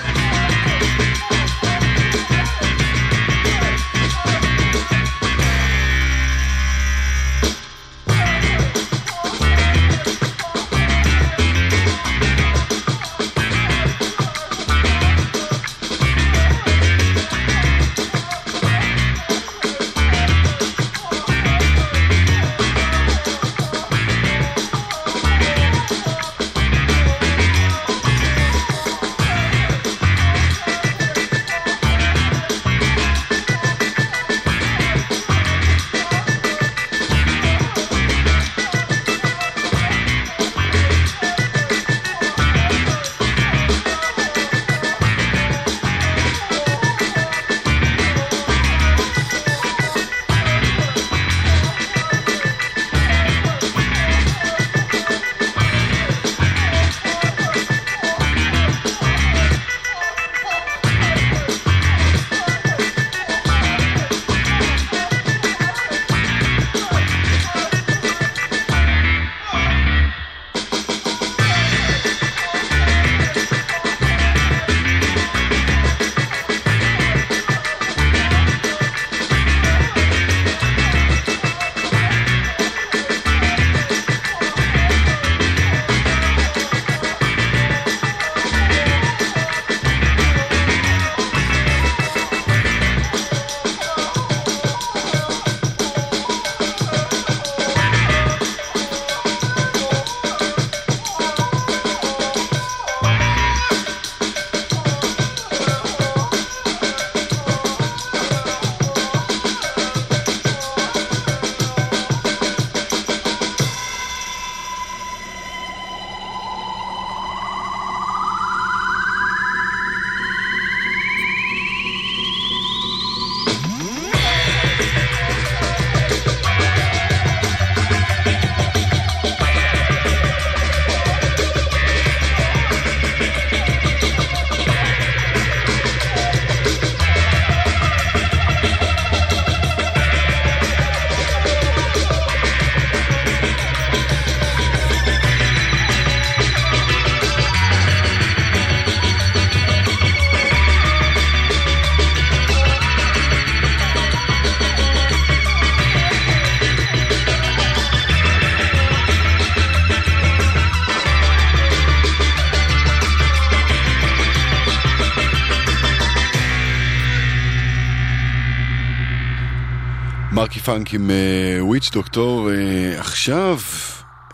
[170.67, 171.11] פאנק עם
[171.59, 172.49] וויץ' דוקטור.
[172.51, 173.59] אה, עכשיו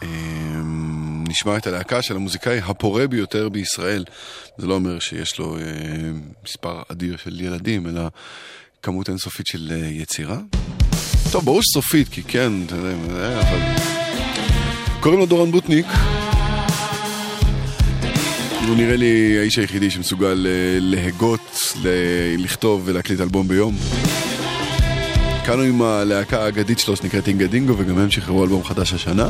[0.04, 0.08] אה,
[1.28, 4.06] נשמע את הלהקה של המוזיקאי הפורה ביותר בישראל.
[4.58, 5.64] זה לא אומר שיש לו אה,
[6.44, 8.02] מספר אדיר של ילדים, אלא
[8.82, 10.38] כמות אינסופית של אה, יצירה.
[11.32, 13.60] טוב, ברור שסופית, כי כן, אתה יודע, אה, אבל...
[15.00, 15.86] קוראים לו דורון בוטניק.
[18.68, 21.74] הוא נראה לי האיש היחידי שמסוגל אה, להגות,
[22.38, 23.76] לכתוב ולהקליט אלבום ביום.
[25.46, 29.28] כאן הוא עם הלהקה האגדית שלו שנקראת אינגה דינגו וגם הם שחררו אלבום חדש השנה.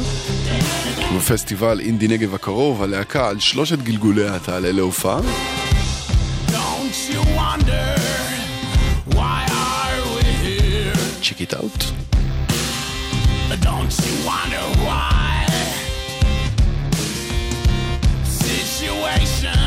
[1.14, 5.20] ובפסטיבל אינדי נגב הקרוב הלהקה על שלושת גלגוליה תעלה להופעה.
[11.22, 11.84] Check it out.
[13.68, 15.48] Don't you wonder why?
[18.44, 19.64] Situation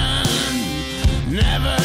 [1.42, 1.76] never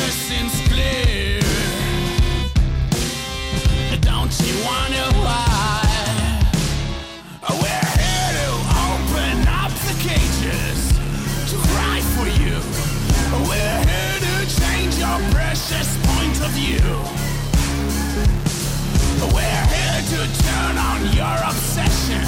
[21.10, 22.22] your obsession.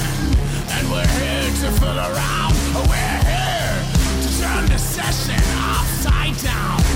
[0.74, 2.54] And we're here to fool around.
[2.88, 3.84] We're here
[4.22, 6.93] to turn the session upside down.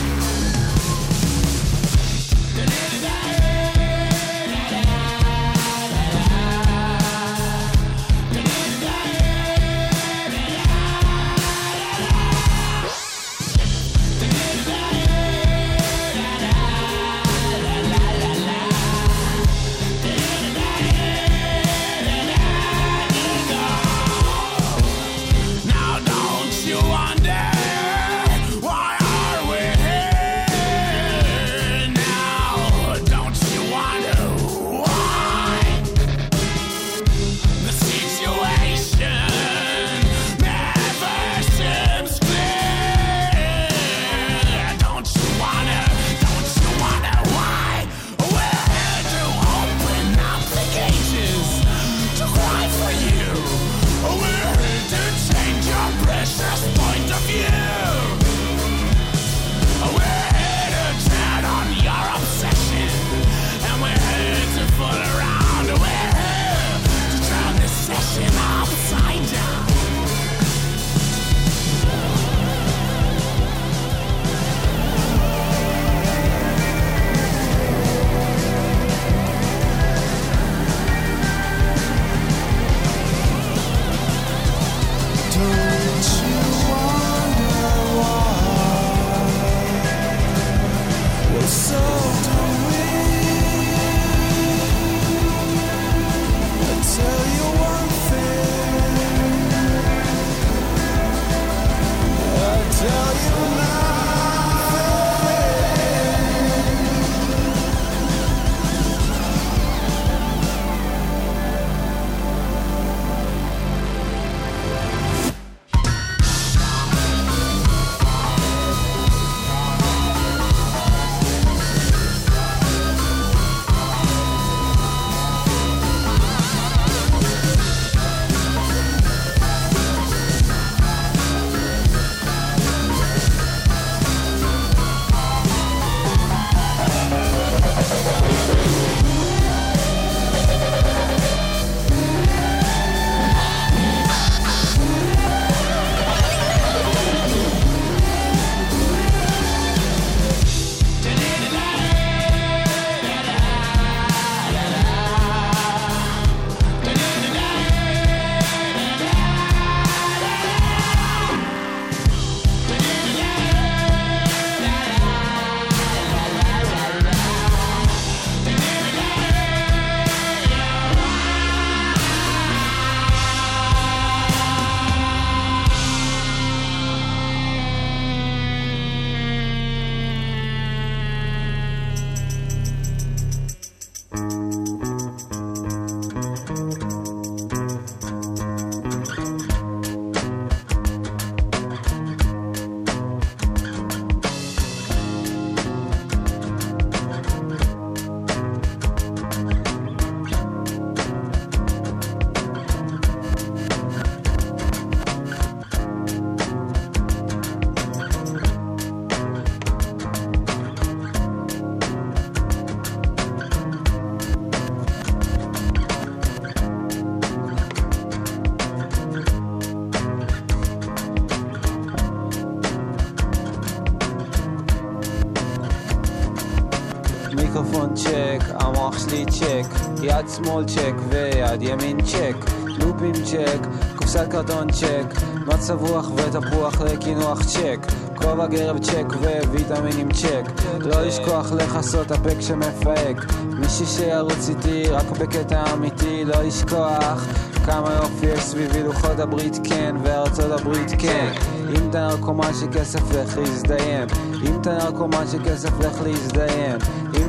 [229.39, 229.67] צ'ק
[230.03, 232.37] יד שמאל צ'ק ויד ימין צ'ק
[232.79, 233.59] לופים צ'ק
[233.97, 235.15] קופסת קרטון צ'ק
[235.47, 239.07] מצב רוח ותפוח לקינוח צ'ק כובע גרב צ'ק
[239.51, 247.27] וויטמינים צ'ק לא לשכוח לכסות הפה כשמפהק מישהי שירוץ איתי רק בקטע אמיתי לא לשכוח
[247.67, 251.33] כמה יופי יש סביבי לוחות הברית כן וארצות הברית כן
[251.71, 254.09] אם אתה נרקומן של כסף לך להזדיין
[254.43, 256.79] אם אתה נרקומן של כסף לך להזדיין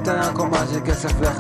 [0.09, 1.37] אתה נרקומן של כסף לך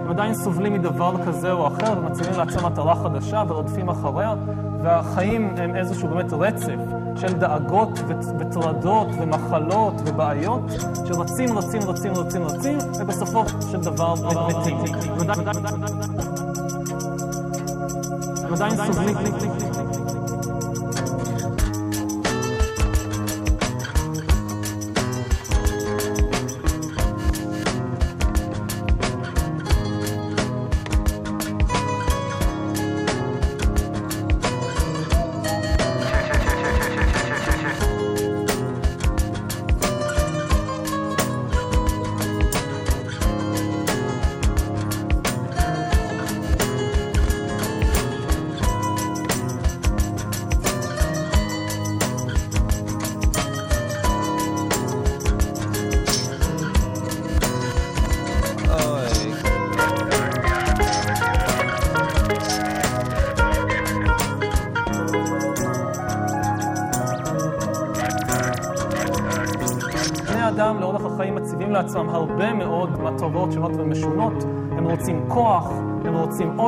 [0.00, 4.34] הם עדיין סובלים מדבר כזה או אחר ומציבים לעצמם מטרה חדשה ורודפים אחריה,
[4.82, 6.80] והחיים הם איזשהו באמת רצף
[7.16, 10.60] של דאגות ות- וטרדות ומחלות ובעיות
[11.06, 14.14] שרצים, רצים, רצים, רצים, רצים, ובסופו של דבר
[14.48, 14.76] מתים.
[18.50, 19.49] הם עדיין- הם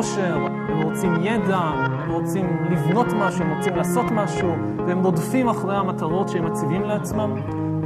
[0.02, 0.36] עושר,
[0.68, 4.54] הם רוצים ידע, הם רוצים לבנות משהו, הם רוצים לעשות משהו,
[4.86, 7.34] והם רודפים אחרי המטרות שהם מציבים לעצמם,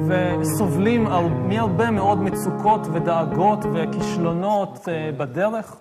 [0.06, 1.08] וסובלים
[1.48, 5.76] מהרבה מאוד מצוקות ודאגות וכישלונות אה, בדרך,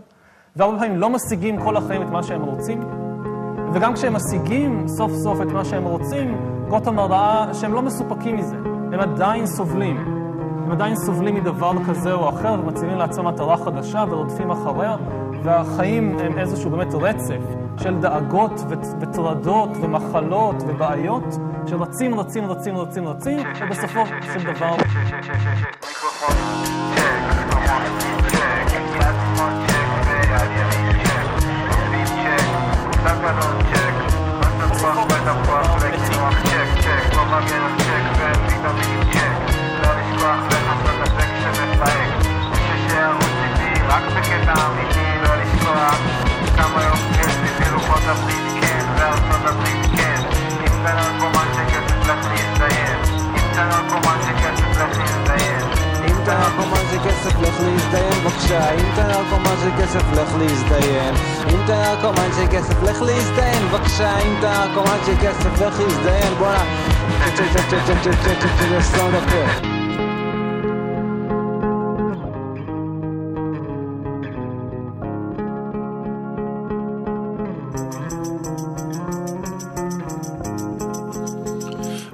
[0.55, 2.81] והרבה פעמים לא משיגים כל החיים את מה שהם רוצים.
[3.73, 6.37] וגם כשהם משיגים סוף סוף את מה שהם רוצים,
[6.69, 8.55] גוטם ראה שהם לא מסופקים מזה.
[8.91, 9.97] הם עדיין סובלים.
[10.65, 14.95] הם עדיין סובלים מדבר כזה או אחר ומציבים לעצמם מטרה חדשה ורודפים אחריה,
[15.45, 17.41] והחיים הם איזשהו באמת רצף
[17.77, 21.23] של דאגות ות- וטרדות ומחלות ובעיות
[21.67, 23.99] שרצים, רצים, רצים, רצים, רצים, ובסופו
[24.33, 24.75] של דבר...
[59.81, 61.13] כסף לך להזדיין.
[61.49, 63.67] אם אתה נרקומן של כסף לך להזדיין.
[63.67, 66.33] בבקשה אם אתה נרקומן של כסף לך להזדיין.
[66.37, 66.63] בואנה.
[68.81, 69.23] סתום את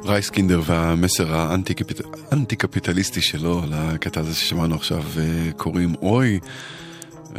[0.06, 2.02] רייסקינדר והמסר האנטי-קפיט-
[2.32, 5.24] האנטי-קפיטליסטי שלו לקטע הזה ששמענו עכשיו אה,
[5.58, 6.40] קוראים אוי.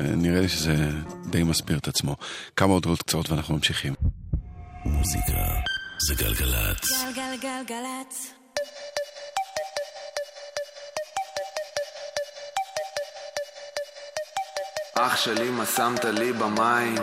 [0.03, 0.91] אה, נראה לי שזה
[1.27, 2.16] די מסביר את עצמו.
[2.57, 3.95] כמה הודעות קצרות ואנחנו ממשיכים.
[4.85, 5.33] מוזיקה
[6.09, 6.91] זה גלגלצ.
[7.15, 8.33] גלגלגלגלצ.
[14.95, 16.95] אח שלי, מה שמת לי במים?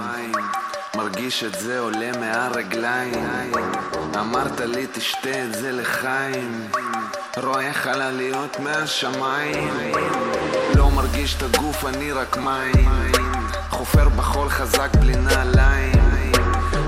[0.96, 3.52] מרגיש את זה עולה מהרגליים
[4.20, 6.70] אמרת לי תשתה את זה לחיים
[7.38, 9.70] רואה חלליות מהשמיים.
[10.76, 13.12] לא מרגיש את הגוף, אני רק מים.
[13.70, 16.34] חופר בחול חזק בלי נעליים.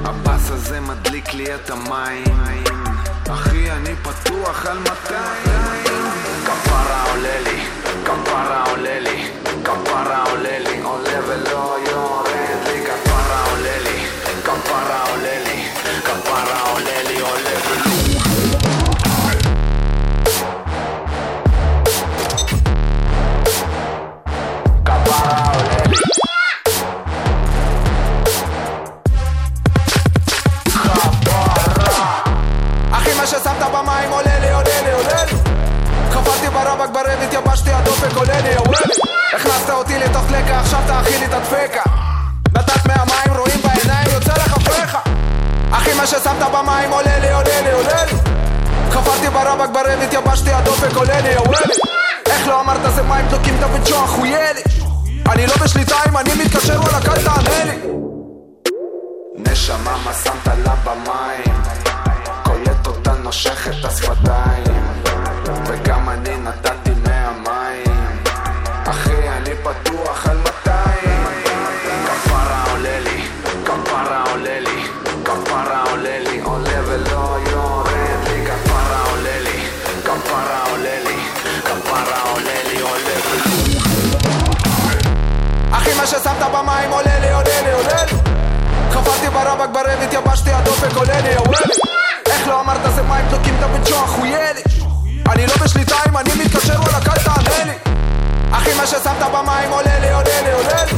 [0.05, 2.43] הבאס הזה מדליק לי את המים.
[3.29, 5.21] אחי, אני פתוח על 200
[6.45, 7.65] כפרה עולה לי,
[8.05, 9.30] כפרה עולה לי,
[39.33, 41.83] הכנסת אותי לתוך דלקה עכשיו תאכיל לי את הדפקה
[42.53, 44.11] נתת מהמים רואים בעיניים
[46.51, 48.11] במים עולה לי עולה לי עולה לי.
[48.91, 51.73] חפרתי ברבק ברב התייבשתי הדופק עולה לי עולה לי.
[52.25, 54.61] איך לא אמרת זה מים דלוקים דוד שוח הוא ילי
[55.29, 57.77] אני לא בשליטה אם אני מתקשר וואלה קל תענה לי.
[59.37, 61.61] נשמה מה שמת לה במים?
[62.43, 64.50] קולט אותה נושך את השפתיים
[89.91, 90.49] ברב התייבשתי
[90.95, 91.73] עולה לי עולה לי
[92.25, 94.61] איך לא אמרת זה מים דלוקים דוד שוח הוא ילי
[95.29, 97.73] אני לא בשליטה אם אני מתקשר וואלה קל תענה לי.
[98.51, 100.91] אחי מה ששמת במים עולה לי עולה לי עולה לי.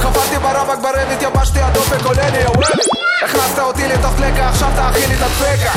[0.00, 1.60] חפרתי ברבק ברב התייבשתי
[2.04, 2.82] עולה לי עולה לי
[3.24, 5.72] הכנסת אותי לתוך קלקה עכשיו תאכיל לי את הדפקה.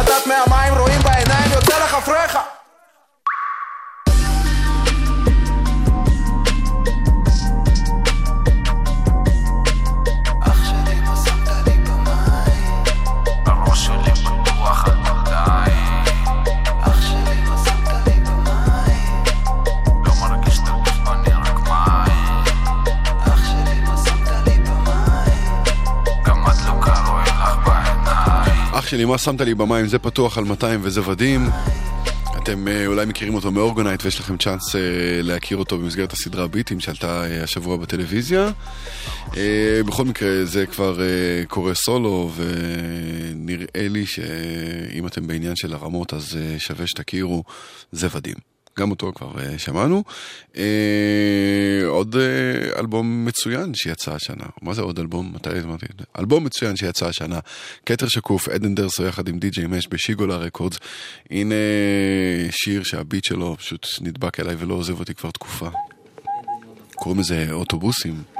[0.00, 2.61] נתת מהמים רואים בעיניים יוצא לך פרחה
[28.92, 29.86] שלי, מה שמת לי במים?
[29.86, 31.48] זה פתוח על 200 וזה ודים.
[32.42, 34.80] אתם אה, אולי מכירים אותו מאורגנייט ויש לכם צ'אנס אה,
[35.22, 38.50] להכיר אותו במסגרת הסדרה ביטים שעלתה אה, השבוע בטלוויזיה.
[39.86, 40.98] בכל מקרה זה כבר
[41.48, 47.44] קורה סולו ונראה לי שאם אתם בעניין של הרמות אז שווה שתכירו,
[47.92, 48.51] זה ודים.
[48.78, 50.04] גם אותו כבר אה, שמענו.
[50.56, 54.44] אה, עוד אה, אלבום מצוין שיצא השנה.
[54.62, 55.32] מה זה עוד אלבום?
[55.34, 55.86] מתי אמרתי?
[56.18, 57.38] אלבום מצוין שיצא השנה.
[57.86, 60.78] כתר שקוף, עדן דרסו יחד עם די.ג'יי מש בשיגולה רקורדס.
[61.30, 61.54] הנה
[62.50, 65.68] שיר שהביט שלו פשוט נדבק אליי ולא עוזב אותי כבר תקופה.
[66.94, 68.31] קוראים לזה אוטובוסים.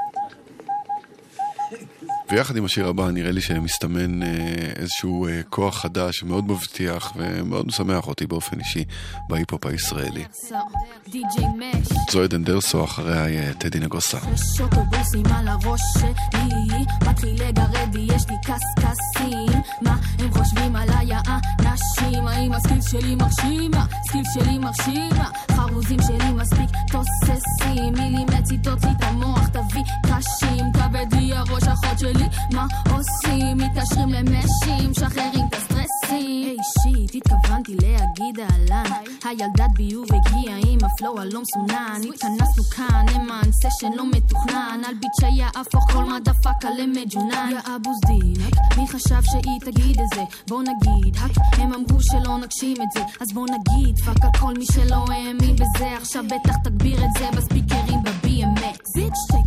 [2.33, 4.29] ויחד עם השיר הבא נראה לי שמסתמן אה,
[4.77, 8.85] איזשהו אה, כוח חדש מאוד מבטיח ומאוד משמח אותי באופן אישי
[9.29, 10.25] בהיפ-הופ הישראלי.
[12.11, 14.19] זו עדן דרסו, אחריה אה, טדי נגוסה.
[17.09, 21.72] מתחיל לגרד לי, יש לי קשקשים מה הם חושבים עליי האנשים?
[22.53, 23.70] האם ה skill שלי מרשים?
[23.74, 25.11] ה skill שלי מרשים?
[25.53, 31.99] חרוזים שלי מספיק תוססים מילים מציתות לי את המוח תביא קשים כבד לי הראש אחות
[31.99, 33.57] שלי מה עושים?
[33.57, 38.91] מתקשרים למשי משחררים את הסטרסים היי shit, התכוונתי להגיד אהלן
[39.25, 42.01] הילדת ביוב הגיעה עם ה flow הלא מסונן.
[42.15, 44.81] התכנסנו כאן למען סשן לא מתוכנן.
[44.87, 50.23] על ביט שיהפוך כל מדפקה למג'ונן יא אבו זדינק, מי חשב שהיא תגיד את זה?
[50.49, 51.17] בוא נגיד,
[51.53, 53.01] הם אמרו שלא נגשים את זה.
[53.21, 55.97] אז בוא נגיד, פאק על כל מי שלא האמין בזה.
[55.97, 59.41] עכשיו בטח תגביר את זה בספיקרים ב-BMX ביץ' take a guess,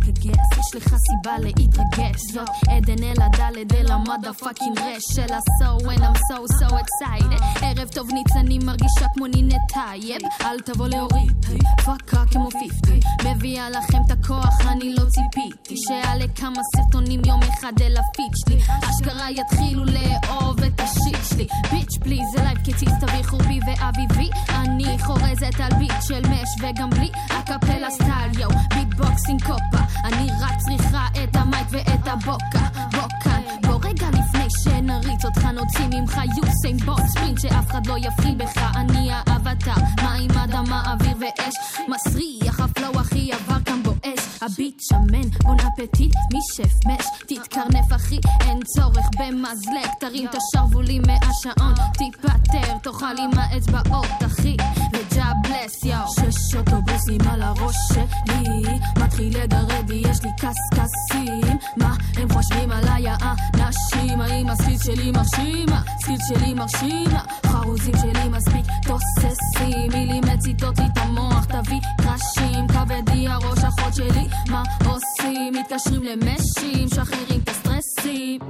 [0.66, 2.20] יש לך סיבה להתרגש.
[2.32, 7.42] זאת עדן אל הדלת אל המדפאקינג רש של ה-so when I'm so so excited.
[7.62, 10.22] ערב טוב ניץ אני מרגישה כמו נינת טייב.
[10.40, 11.46] אל תבוא להוריד
[11.84, 17.72] פאקה כמו 50 מביאה לכם את הכוח אני לא ציפיתי שיעלה כמה סרטונים יום אחד
[17.80, 18.58] אל הפיד שלי
[18.90, 21.46] אשכרה יתחילו לאהוב את השיט שלי.
[21.70, 27.10] ביץ' פליז אלייב כציץ תביכו בי ואביבי אני חורזת על ביט של מש וגם בלי
[27.30, 33.36] הקפלה סטייל יואו ביטבוקסינג קופה אני רק צריכה את המייק ואת הבוקה בוקה.
[33.62, 38.58] בוא רגע לפני שנריץ אותך נוציא ממך יוסיין בוט ספרינט שאף אחד לא יפעיל בך.
[38.76, 41.54] אני האבטר מים אדמה אוויר ואש.
[41.88, 48.60] מסריח הפלואו הכי עבר כאן בואש הביט שמן בון אפטיט משף מש תתקרנף אחי אין
[48.64, 49.90] צורך במזלג.
[50.00, 54.56] תרים את השרוולים מהשעון תיפטר תאכל עם האצבעות אחי.
[54.92, 58.78] וג'ה bless yo שש אוטובוסים על הראש שלי.
[58.98, 61.58] מתחיל לגרד לי יש לי קשקשים.
[61.76, 64.20] מה הם חושבים עליי האנשים?
[64.20, 67.10] האם הסקיל שלי מרשים הסקיל שלי מרשים
[67.46, 69.88] חרוזים שלי מספיק תוססים.
[69.92, 72.66] מילים מציתות לי את המוח תביא קרשים.
[72.68, 74.26] כבד לי הראש אחות שלי?
[74.50, 75.52] מה עושים?
[75.54, 78.40] מתקשרים למשי משחררים את הסטרסים.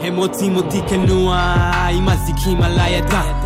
[0.00, 1.36] הם רוצים אותי כנוע,
[1.90, 3.36] עם אזיקים עליי ידיים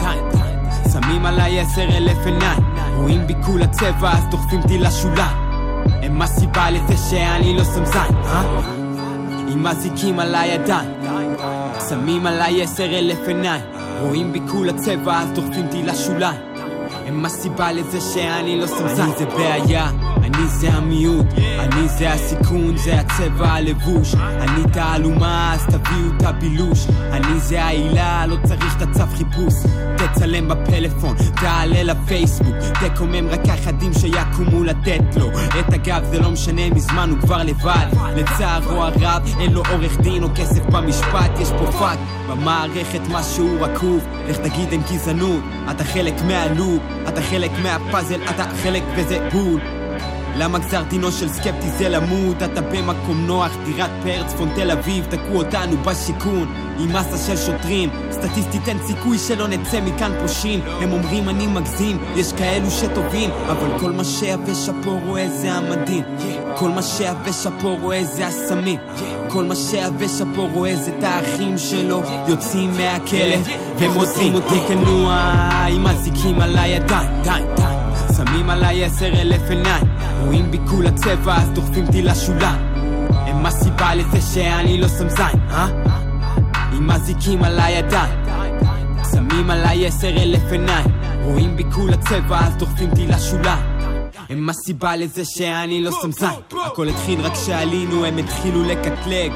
[0.92, 2.62] שמים עליי עשר אלף עיניים.
[2.96, 5.46] רואים בי כולה צבע אז דוחפים אותי לשוליים
[6.02, 8.60] הם הסיבה לזה שאני לא שם זין, אה?
[9.48, 10.90] עם אזיקים על הידיים.
[11.88, 13.64] שמים עליי עשר אלף עיניים.
[14.00, 16.40] רואים בי כולה צבע אז דוחפים אותי לשוליים.
[17.06, 19.90] הם הסיבה לזה שאני לא שם זין אני זה בעיה,
[20.26, 21.26] אני זה המיעוט
[21.58, 24.14] אני זה הסיכון, זה הצבע הלבוש.
[24.14, 26.86] אני תעלומה, אז תביאו את הבילוש.
[27.12, 29.54] אני זה העילה, לא צריך את הצו חיפוש.
[29.96, 32.54] תצלם בפלאפון, תעלה לפייסבוק.
[32.84, 35.30] תקומם רק האחדים שיקומו לתת לו.
[35.60, 37.86] את הגב זה לא משנה, מזמן הוא כבר לבד.
[38.16, 41.38] לצערו הרב, אין לו עורך דין או כסף במשפט.
[41.40, 41.98] יש פה fuck
[42.28, 44.04] במערכת משהו רקוב.
[44.28, 45.42] לך תגיד אין גזענות?
[45.70, 49.60] אתה חלק מה loop אתה חלק מהפאזל, אתה חלק וזה בול
[50.38, 52.42] למה גזר דינו של סקפטי זה למות?
[52.42, 56.54] אתה במקום נוח, דירת פאר, צפון תל אביב, תקעו אותנו בשיכון.
[56.78, 60.60] עם מסה של שוטרים סטטיסטית אין סיכוי שלא נצא מכאן פושעים.
[60.64, 66.04] הם אומרים אני מגזים, יש כאלו שטובים אבל כל מה שיבש פה רואה זה המדהים.
[66.56, 68.80] כל מה שיבש פה רואה זה הסמים.
[69.28, 72.02] כל מה שיבש פה רואה זה את האחים שלו.
[72.28, 73.36] יוצאים מהכלא
[73.78, 75.14] ומוצאים אותי כנוע
[75.68, 77.22] עם אזיקים על הידיים.
[77.22, 77.62] די, די.
[78.16, 79.95] שמים עליי עשר אלף עיניים
[80.26, 82.76] רואים בי כולה צבע אז דוחפים אותי לשוליים
[83.10, 85.66] הם הסיבה לזה שאני לא שם זין, אה?
[86.72, 88.24] עם אזיקים על הידיים.
[89.12, 90.86] שמים עליי עשר אלף עיניים.
[91.22, 93.76] רואים בי כולה צבע אז דוחפים אותי לשוליים
[94.28, 96.28] הם הסיבה לזה שאני לא שם זין.
[96.66, 99.32] הכל התחיל רק כשעלינו הם התחילו לקטלג.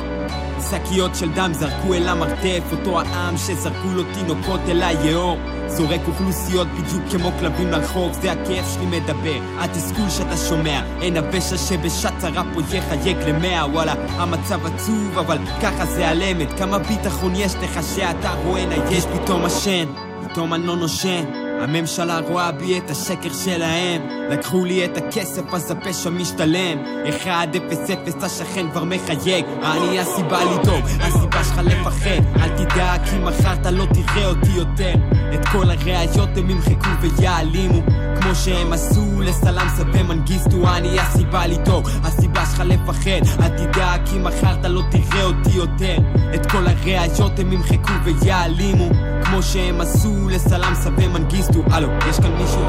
[0.71, 5.39] שקיות של דם זרקו אל המרתף אותו העם שזרקו לו תינוקות אל היאור
[5.71, 11.57] זורק אוכלוסיות בדיוק כמו כלבים לרחוב זה הכאב שלי מדבר, התסכול שאתה שומע אין הפשע
[11.57, 13.67] שבשעת צרה פה יחייג למאה.
[13.73, 19.05] וואלה המצב עצוב אבל ככה זה על אמת כמה ביטחון יש לך שאתה רואה נייש
[19.07, 19.85] פתאום השן
[20.29, 24.03] פתאום אני לא נושן הממשלה רואה בי את השקר שלהם.
[24.31, 26.79] לקחו לי את הכסף אז הפשע משתלם.
[27.25, 29.45] 1-0-0 השכן כבר מחייג.
[29.63, 32.41] אני הסיבה לדאוג, הסיבה שלך לפחד.
[32.43, 34.95] אל תדאג כי מחר אתה לא תראה אותי יותר.
[35.35, 37.83] את כל הראיות הם ימחקו ויעלימו
[38.21, 44.55] כמו שהם עשו לסלאמסה ומנגיסטו אני הסיבה לדאוג, הסיבה שלך לפחד אל תדאג כי מחר
[44.61, 45.97] אתה לא תראה אותי יותר
[46.35, 48.91] את כל הראיות הם ימחקו ויעלימו
[49.25, 52.65] כמו שהם עשו לסלאמסה ומנגיסטו הלו, יש כאן מישהו?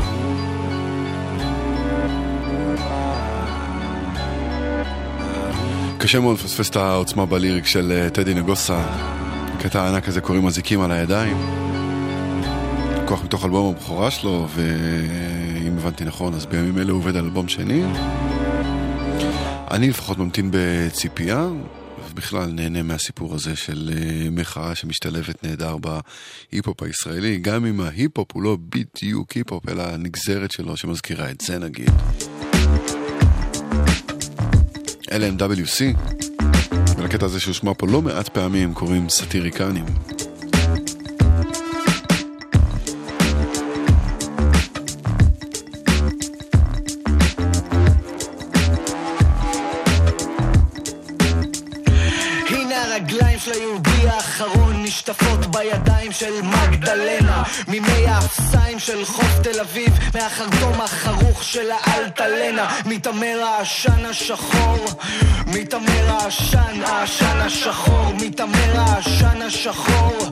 [5.98, 8.84] קשה מאוד לפספס את העוצמה בליריק של אה, טדי נגוסה.
[9.60, 11.38] קטע הענק הזה קוראים אזיקים על הידיים.
[13.12, 17.48] כוח מתוך אלבום הבכורה שלו, ואם הבנתי נכון, אז בימים אלה הוא עובד על אלבום
[17.48, 17.84] שני.
[19.72, 21.48] אני לפחות ממתין בציפייה,
[22.10, 28.44] ובכלל נהנה מהסיפור הזה של אה, מחאה שמשתלבת נהדר בהיפ-הופ הישראלי, גם אם ההיפ-הופ הוא
[28.44, 31.92] לא בדיוק היפ-הופ, אלא הנגזרת שלו שמזכירה את זה נגיד.
[35.04, 35.98] LMWC,
[36.98, 39.86] ולקטע הזה שהושמע פה לא מעט פעמים קוראים סאטיריקנים.
[54.12, 62.68] האחרון נשטפות בידיים של מגדלנה ממי האפסיים של חוף תל אביב מהחרטום החרוך של האלטלנה.
[62.86, 64.88] מתעמר העשן השחור
[65.48, 70.32] מתעמר העשן, העשן השחור מתעמר העשן השחור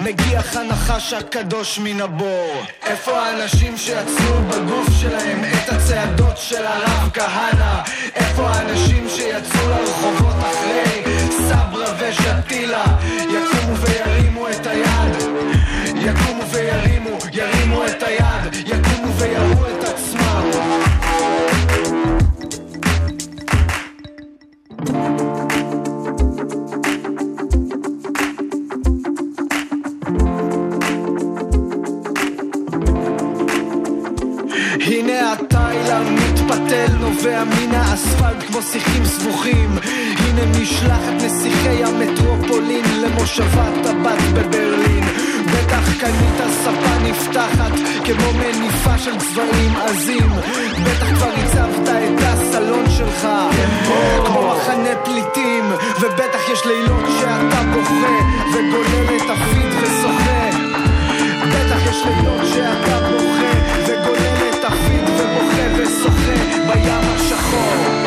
[0.00, 2.62] מגיח הנחש הקדוש מן הבור.
[2.86, 7.82] איפה האנשים שיצרו בגוף שלהם את הצעדות של הרב כהנא?
[8.14, 12.84] איפה האנשים שיצאו לרחובות אחרי סברה ושתילה?
[13.14, 15.16] יקומו וירימו את היד.
[15.96, 18.59] יקומו וירימו, ירימו את היד
[36.50, 39.78] מתפתל נובע מן האספלט כמו שיחים סבוכים.
[40.18, 45.04] הנה משלחת נסיכי המטרופולין למושבת הבת בברלין.
[45.46, 47.72] בטח קנית ספה נפתחת
[48.04, 50.30] כמו מניפה של צבעים עזים.
[50.84, 53.28] בטח כבר הצבת את הסלון שלך
[54.26, 55.64] כמו מחנה פליטים.
[56.00, 58.16] ובטח יש לילות שאתה בוכה
[58.52, 60.50] וגולל את הפיד ושוחה
[61.48, 63.52] בטח יש לילות שאתה בוכה
[63.86, 64.39] וגולל
[64.70, 66.34] שחביב ובוכה ושוחה
[66.72, 68.00] בים השחור.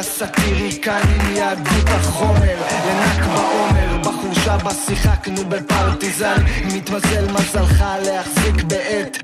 [0.00, 1.19] הסאטירי כאן.
[1.50, 2.56] יהדות החומר
[2.86, 6.44] לנכבה עומר בחורשה בה שיחקנו בפרטיזן.
[6.74, 9.18] מתמזל מזלך להחזיק בעט.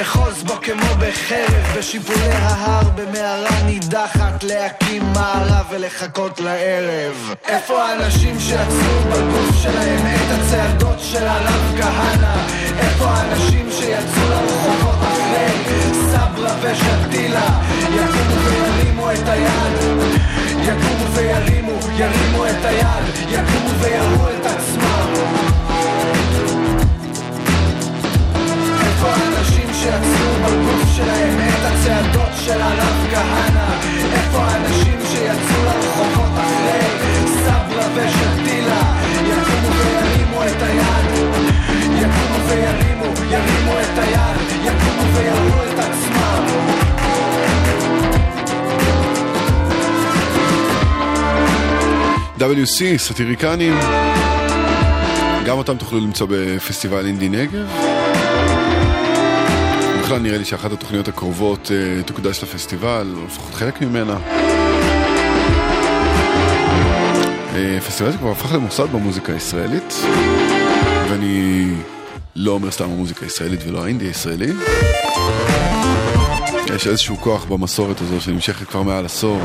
[0.00, 7.34] אחוז בו כמו בחרב בשיפולי ההר במערה נידחת להקים מערה ולחכות לערב.
[7.48, 12.46] איפה האנשים שיצרו בגוף שלהם את הצעדות של הרב כהנא?
[12.78, 17.60] איפה האנשים שיצאו לרחובות אחרי סברה ושתילה?
[17.80, 20.08] יקומו וירימו את היד
[20.68, 25.12] יקומו וירימו, ירימו את היד יקומו ויראו את עצמם
[28.80, 33.70] איפה האנשים שיצרו בגוף שלהם את הצעדות של הרב כהנא?
[34.12, 36.88] איפה האנשים שיצאו לרחובות אחרי
[37.26, 38.82] סברה ושתילה?
[39.24, 41.28] יקומו וירימו את היד,
[41.96, 45.67] יקומו וירימו, ירימו את היד, יקומו ויראו את
[52.38, 53.74] WC, סאטיריקנים,
[55.46, 57.66] גם אותם תוכלו למצוא בפסטיבל אינדי נגב.
[60.02, 64.16] בכלל נראה לי שאחת התוכניות הקרובות אה, תוקדש לפסטיבל, או לפחות חלק ממנה.
[67.54, 69.94] אה, פסטיבל זה כבר הפך למוסד במוזיקה הישראלית,
[71.10, 71.70] ואני
[72.36, 74.52] לא אומר סתם המוזיקה הישראלית ולא האינדי הישראלי.
[76.74, 79.40] יש איזשהו כוח במסורת הזו שנמשכת כבר מעל עשור.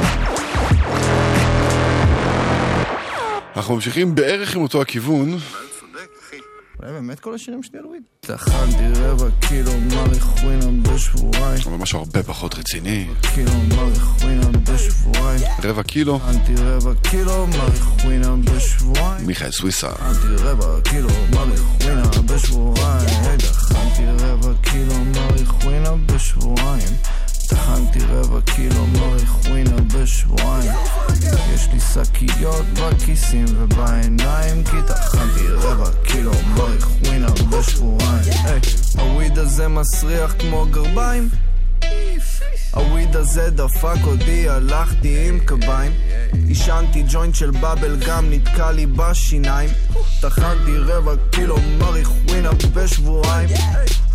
[3.64, 5.38] אנחנו ממשיכים בערך עם אותו הכיוון.
[6.80, 8.04] אולי באמת כל השירים שלי על וויד?
[8.20, 13.08] טחנתי רבע קילו מריחואנה בשבועיים אבל משהו הרבה פחות רציני.
[13.36, 19.92] קילו מריחואנה בשבועיים רבע קילו, טחנתי רבע קילו מריחואנה בשבועיים מיכאל סוויסה.
[19.92, 26.94] טחנתי רבע קילו מריחואנה בשבועיים טחנתי רבע קילו מריחואנה בשבועיים
[27.54, 30.72] טחנתי רבע קילו מריחואנה בשבועיים.
[31.54, 38.34] יש לי שקיות בכיסים ובעיניים כי טחנתי רבע קילו מריחואנה בשבועיים.
[39.00, 41.30] הוויד הזה מסריח כמו גרביים
[42.74, 45.92] הוויד הזה דפק אותי, הלכתי עם קביים.
[46.48, 49.70] עישנתי ג'וינט של בבל גם נתקע לי בשיניים.
[50.22, 53.50] טחנתי רבע קילו מריחואנה בשבועיים.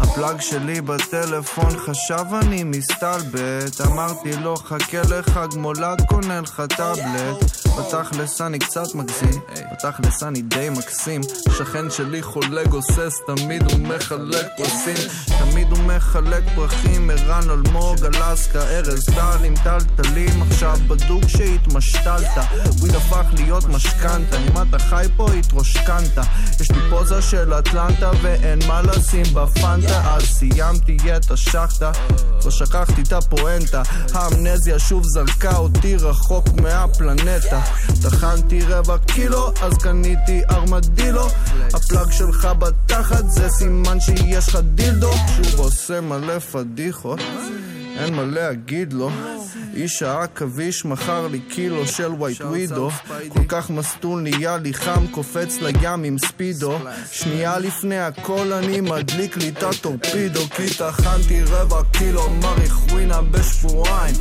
[0.00, 3.80] הפלאג שלי בטלפון חשב אני מסתלבט.
[3.86, 7.66] אמרתי לו חכה לך גמולת קונה לך טאבלט.
[7.78, 9.40] בתכלס אני קצת מגזים
[9.72, 11.20] בתכלס אני די מקסים.
[11.58, 15.08] שכן שלי חולה גוסס תמיד הוא מחלק פרסים.
[15.38, 17.96] תמיד הוא מחלק פרחים ערן אלמוג
[18.30, 22.38] אלסקה ארז טל עם טלטלים עכשיו בדוק שהתמשתלת.
[22.78, 26.18] וויד הפך להיות משכנתה אם אתה חי פה התרושכנת
[26.60, 30.14] יש לי פוזה של אטלנטה ואין מה לשים בפנטה.
[30.14, 31.92] אז סיימתי את השחטה
[32.44, 33.82] לא שכחתי את הפואנטה.
[34.14, 37.60] האמנזיה שוב זרקה אותי רחוק מהפלנטה.
[38.02, 41.26] טחנתי רבע קילו אז קניתי ארמדילו.
[41.74, 45.12] ה plug שלך בתחת זה סימן שיש לך דילדו.
[45.36, 47.20] שוב עושה מלא פדיחות
[47.98, 49.10] אין מה להגיד לו.
[49.74, 52.90] איש העכביש מכר לי קילו של ווייט ווידו
[53.28, 56.78] כל כך מסטול נהיה לי חם קופץ לים עם ספידו.
[57.12, 60.40] שנייה לפני הכל אני מדליק לי את הטורפידו.
[60.40, 64.14] כי טחנתי רבע קילו מריחואנה בשבועיים.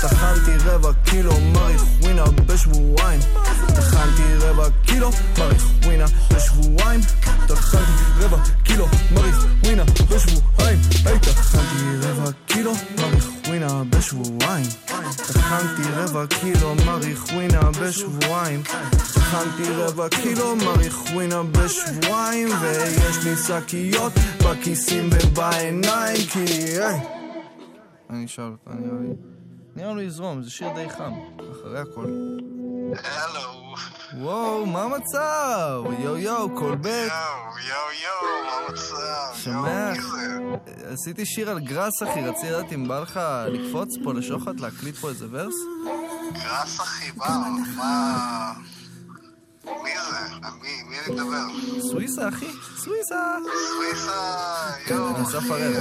[0.00, 3.20] טחנתי רבע קילו מריחואנה בשבועיים.
[3.66, 7.00] טחנתי רבע קילו מריחואנה בשבועיים.
[7.48, 10.78] טחנתי רבע קילו מריחואנה בשבועיים.
[11.04, 12.72] היי טחנתי רבע קילו
[13.50, 14.66] מריחואנה בשבועיים.
[15.16, 18.62] טחנתי רבע קילו מריחואנה בשבועיים.
[19.14, 24.12] טחנתי רבע קילו מריחואנה בשבועיים ויש לי שקיות
[24.44, 26.44] בכיסים ובעיניים כי
[28.10, 29.14] אני אשאל אותה נראה לי
[29.76, 31.12] נראה לי יזרום זה שיר די חם
[31.52, 32.04] אחרי הכל
[33.04, 33.60] הלו.
[34.14, 39.50] וואו מה המצב יואו יואו קולבק יואו, יואו, יואו, מה המצב?
[40.02, 40.92] זה?
[40.92, 45.08] עשיתי שיר על גראס אחי רציתי לדעת אם בא לך לקפוץ פה לשוחט להקליט פה
[45.08, 45.54] איזה ורס
[46.32, 47.28] גראס אחי, בא,
[47.76, 48.52] מה...
[49.66, 50.36] מי זה?
[50.62, 51.46] מי, מי אני מדבר?
[51.90, 53.36] סוויסה אחי סוויסה
[53.68, 55.72] סוויסה, יואו, אני אסף הראל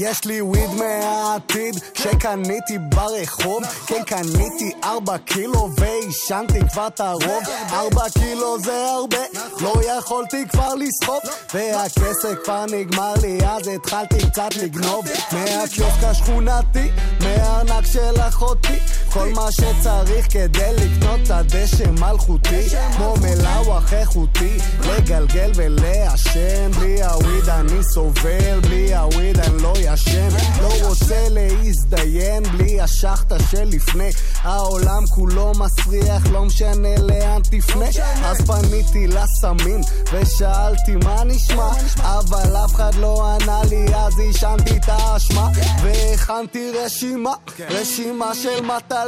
[0.00, 3.62] יש לי וויד מהעתיד שקניתי ברחוב.
[3.86, 7.42] כן קניתי ארבע קילו ועישנתי כבר את הרוב.
[7.72, 9.18] ארבע קילו זה הרבה
[9.60, 11.18] לא יכולתי כבר לסחוב.
[11.54, 15.04] והכסף כבר נגמר לי אז התחלתי קצת לגנוב.
[15.32, 18.78] מהקיוסק השכונתי מהארנק של אחותי
[19.18, 27.48] כל מה שצריך כדי לקנות את הדשא מלכותי כמו מלאווח איכותי לגלגל ולעשן בלי הוויד
[27.48, 30.28] אני סובל בלי הוויד אני לא ישן.
[30.62, 34.10] לא רוצה להזדיין בלי השחטה שלפני.
[34.42, 37.86] העולם כולו מסריח לא משנה לאן תפנה.
[38.24, 39.80] אז פניתי לסמין
[40.12, 41.70] ושאלתי מה נשמע?
[42.02, 45.48] אבל אף אחד לא ענה לי אז עישנתי את האשמה
[45.82, 47.32] והכנתי רשימה.
[47.70, 49.07] רשימה של מטלות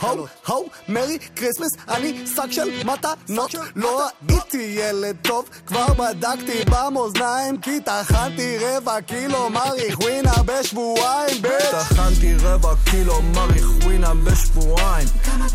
[0.00, 7.60] הו הו merry Christmas אני שק של מתנות לא הייתי ילד טוב כבר בדקתי במאזניים
[7.60, 15.08] כי טחנתי רבע קילו מריחואנה בשבועיים bitch טחנתי רבע קילו מריחואנה בשבועיים.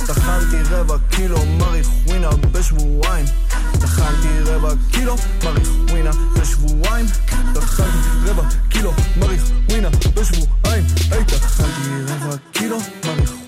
[0.07, 3.25] טחנתי רבע קילו מריחואנה בשבועיים.
[3.71, 7.05] טחנתי רבע קילו מריחואנה בשבועיים.
[7.53, 10.85] טחנתי רבע קילו מריחואנה בשבועיים.
[11.11, 12.77] היי טחנתי רבע קילו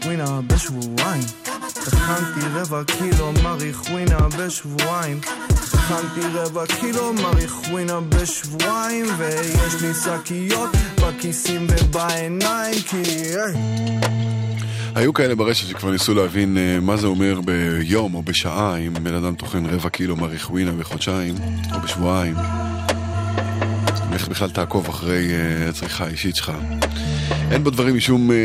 [0.08, 1.24] מריחואנה בשבועיים
[1.74, 5.20] טחנתי רבע קילו מריחואנה בשבועיים
[5.72, 10.70] טחנתי רבע קילו מריחואנה בשבועיים ויש לי שקיות
[11.02, 13.02] בכיסים ובעיניים כי
[14.96, 19.14] היו כאלה ברשת שכבר ניסו להבין אה, מה זה אומר ביום או בשעה אם בן
[19.14, 21.36] אדם טוחן רבע קילו מריחואינה בחודשיים
[21.74, 22.36] או בשבועיים.
[24.14, 26.52] איך בכלל תעקוב אחרי אה, הצריכה האישית שלך.
[27.52, 28.38] אין בדברים משום אה,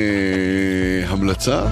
[1.09, 1.67] המלצה,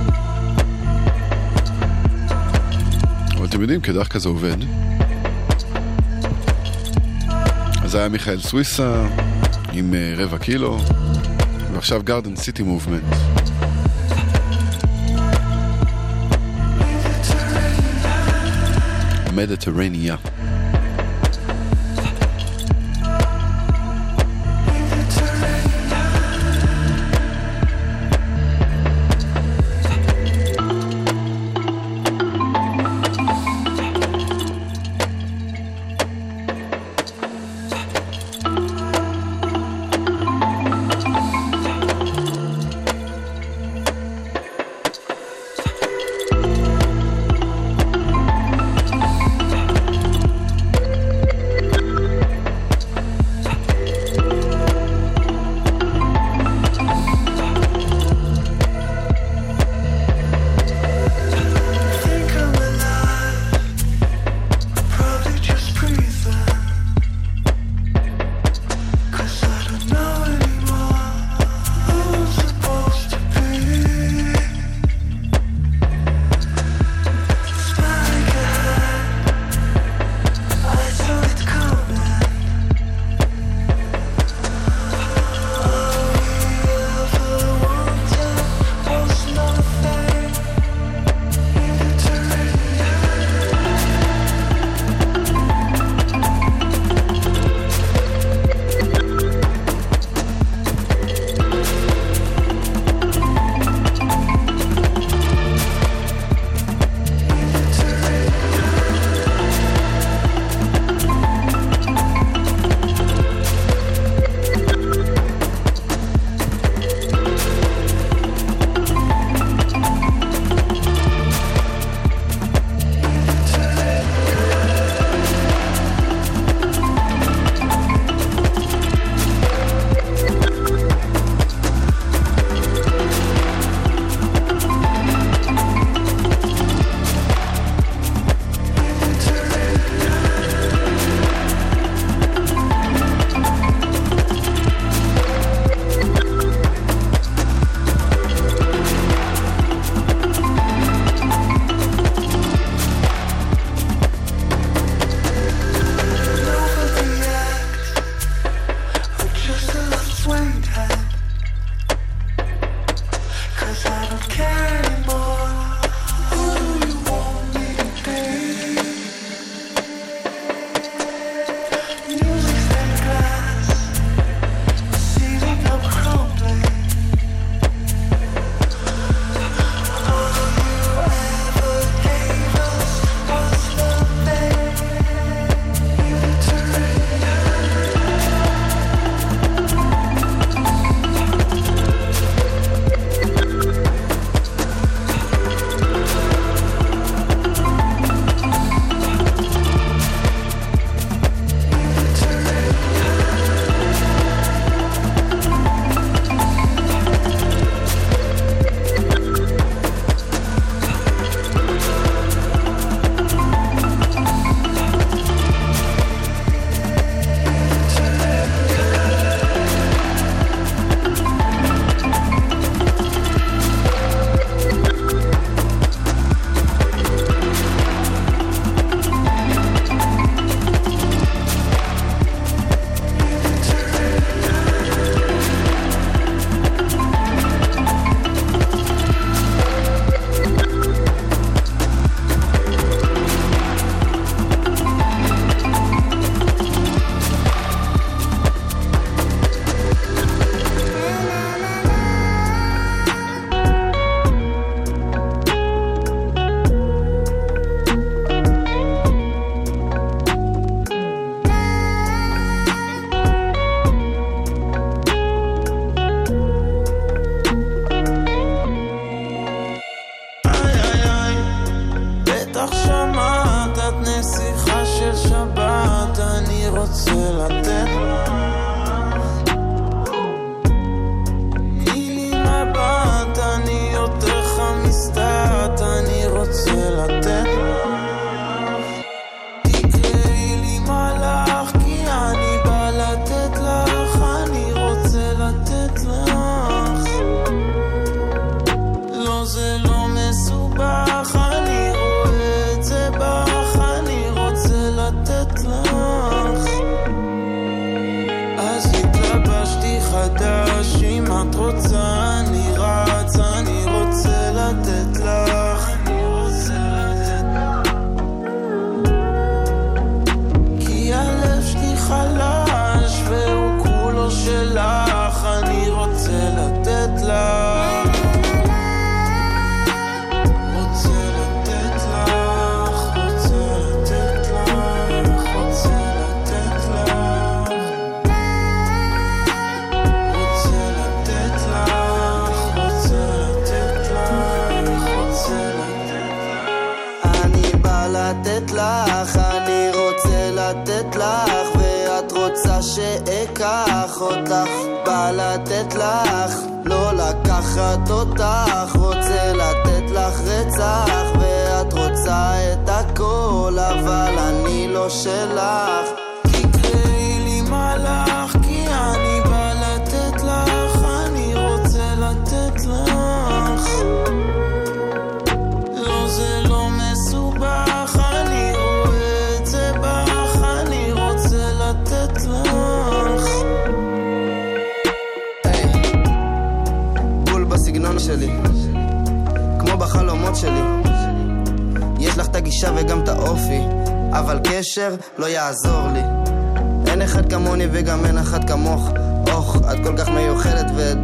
[3.37, 4.57] אבל אתם יודעים, כדרך כזה עובד.
[7.83, 9.07] אז היה מיכאל סוויסה
[9.73, 10.79] עם אה, רבע קילו,
[11.73, 13.03] ועכשיו גרדן סיטי מובמנט.
[19.35, 20.17] מדטרניה.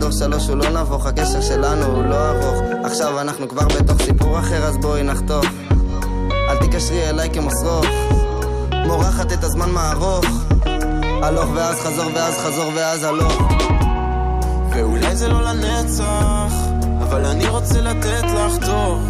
[0.07, 2.62] ודור שלוש הוא לא נבוך, הקשר שלנו הוא לא ארוך.
[2.85, 5.45] עכשיו אנחנו כבר בתוך סיפור אחר, אז בואי נחתוך.
[6.51, 7.87] אל תקשרי אליי כמו שרוך,
[8.87, 10.24] מורחת את הזמן מערוך.
[11.23, 13.39] הלוך ואז חזור ואז חזור ואז הלוך.
[14.70, 16.55] ואולי זה לא לנצח,
[17.03, 19.01] אבל אני רוצה לתת לך טוב.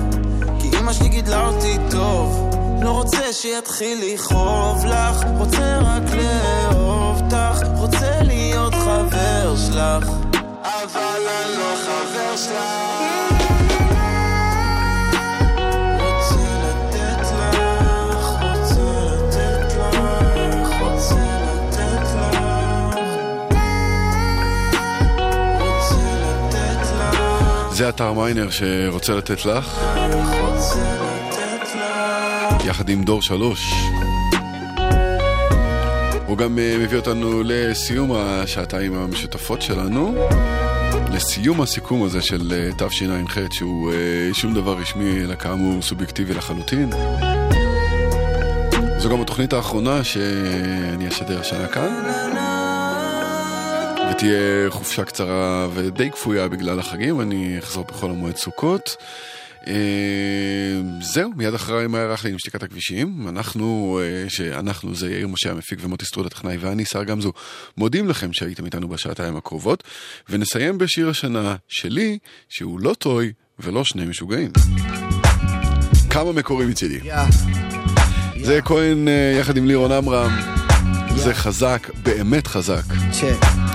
[0.59, 2.51] כי אמא שלי גידלה אותי טוב.
[2.83, 10.26] לא רוצה שיתחיל לכאוב לך, רוצה רק לאהוב אותך, רוצה להיות חבר שלך.
[10.87, 12.77] אבל אני לא חבר לך,
[27.73, 29.79] זה אתר מיינר שרוצה לתת לך,
[30.41, 32.65] רוצה לתת לך.
[32.65, 33.73] יחד עם דור שלוש.
[36.27, 40.15] הוא גם אה, מביא אותנו לסיום השעתיים המשותפות שלנו,
[41.17, 46.91] לסיום הסיכום הזה של אה, תשע"ח, שהוא אה, שום דבר רשמי, אלא כאמור סובייקטיבי לחלוטין.
[48.99, 52.05] זו גם התוכנית האחרונה שאני אשדר השנה כאן.
[54.11, 58.97] ותהיה חופשה קצרה ודי כפויה בגלל החגים, אני אחזור בחול המועד סוכות.
[59.69, 63.29] אה, זהו, מיד אחריי מאיה רחלי עם שתיקת הכבישים.
[63.29, 67.33] אנחנו, אה, שאנחנו זה יאיר משה המפיק ומוטי סטרוד הטכנאי ואני, סער גמזו,
[67.77, 69.85] מודים לכם שהייתם איתנו בשעתיים הקרובות,
[70.29, 72.19] ונסיים בשיר השנה שלי,
[72.49, 74.51] שהוא לא טוי ולא שני משוגעים.
[76.11, 76.99] כמה מקורי מצידי.
[78.43, 80.31] זה כהן אה, יחד עם לירון עמרם,
[81.17, 82.85] זה חזק, באמת חזק.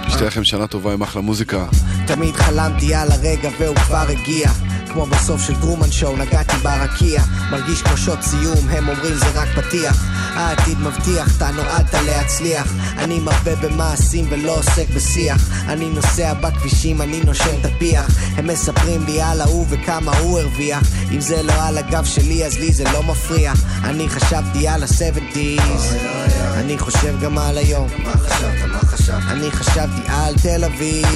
[0.10, 1.68] שתהיה לכם שנה טובה עם אחלה מוזיקה.
[2.08, 4.50] תמיד חלמתי על הרגע והוא כבר הגיע
[4.94, 9.48] כמו בסוף של טרומן שואו נגעתי ברקיע מרגיש כמו שעות סיום הם אומרים זה רק
[9.56, 12.74] פתיח העתיד מבטיח אתה נועדת להצליח.
[12.98, 15.50] אני מרבה במעשים ולא עוסק בשיח.
[15.68, 18.06] אני נוסע בכבישים אני נושם את הפיח.
[18.38, 20.84] הם מספרים לי על ההוא וכמה הוא הרוויח.
[21.12, 23.54] אם זה לא על הגב שלי אז לי זה לא מפריע.
[23.84, 25.96] אני חשבתי על ה-70's
[26.62, 27.88] אני חושב גם על היום.
[28.04, 28.70] מה חשבת?
[28.72, 29.24] מה חשבת?
[29.30, 31.08] אני חשבתי על תל אביב.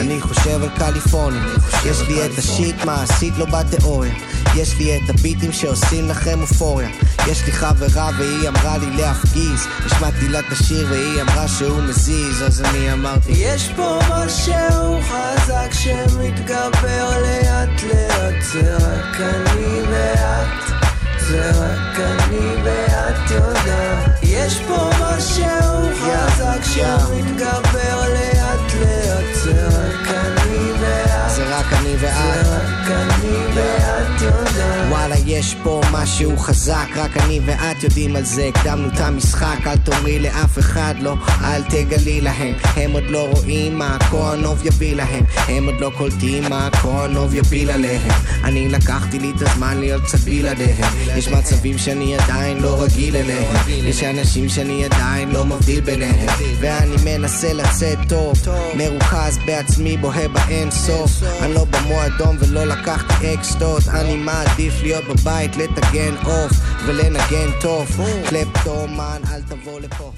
[0.00, 1.42] אני חושב על קליפורניה.
[1.86, 4.14] יש לי את השיט מעשית לא בתיאוריה.
[4.56, 6.88] יש לי את הביטים שעושים לכם אופוריה.
[7.28, 9.66] יש לי חברה והיא אמרה לי להפגיז.
[9.86, 15.72] השמעתי לה את השיר והיא אמרה שהוא מזיז אז אני אמרתי יש פה משהו חזק
[15.72, 20.78] שמתגבר לאט לאט זה רק אני ואת
[21.20, 24.18] זה רק אני ואת יודעת.
[24.22, 31.30] יש פה משהו חזק שמתגבר לאט לאט זה רק אני ואת.
[31.30, 38.24] זה רק אני ואת אני וואלה יש פה משהו חזק, רק אני ואת יודעים על
[38.24, 41.14] זה, הקדמנו את המשחק, אל תאמרי לאף אחד לא,
[41.44, 46.44] אל תגלי להם, הם עוד לא רואים מה הכהנוב יביא להם, הם עוד לא קולטים
[46.50, 48.10] מה הכהנוב יפיל עליהם,
[48.44, 53.54] אני לקחתי לי את הזמן להיות קצת בלעדיהם, יש מצבים שאני עדיין לא רגיל אליהם,
[53.68, 56.26] יש אנשים שאני עדיין לא מבדיל ביניהם,
[56.60, 58.34] ואני מנסה לצאת טוב,
[58.74, 65.56] מרוכז בעצמי בוהה באין סוף, אני לא במועדון ולא לקחתי אקסטות, אני מעדיף להיות בבית
[65.56, 66.52] לטגן עוף
[66.86, 70.12] ולנגן טוב, קלפטומן אל תבוא לפה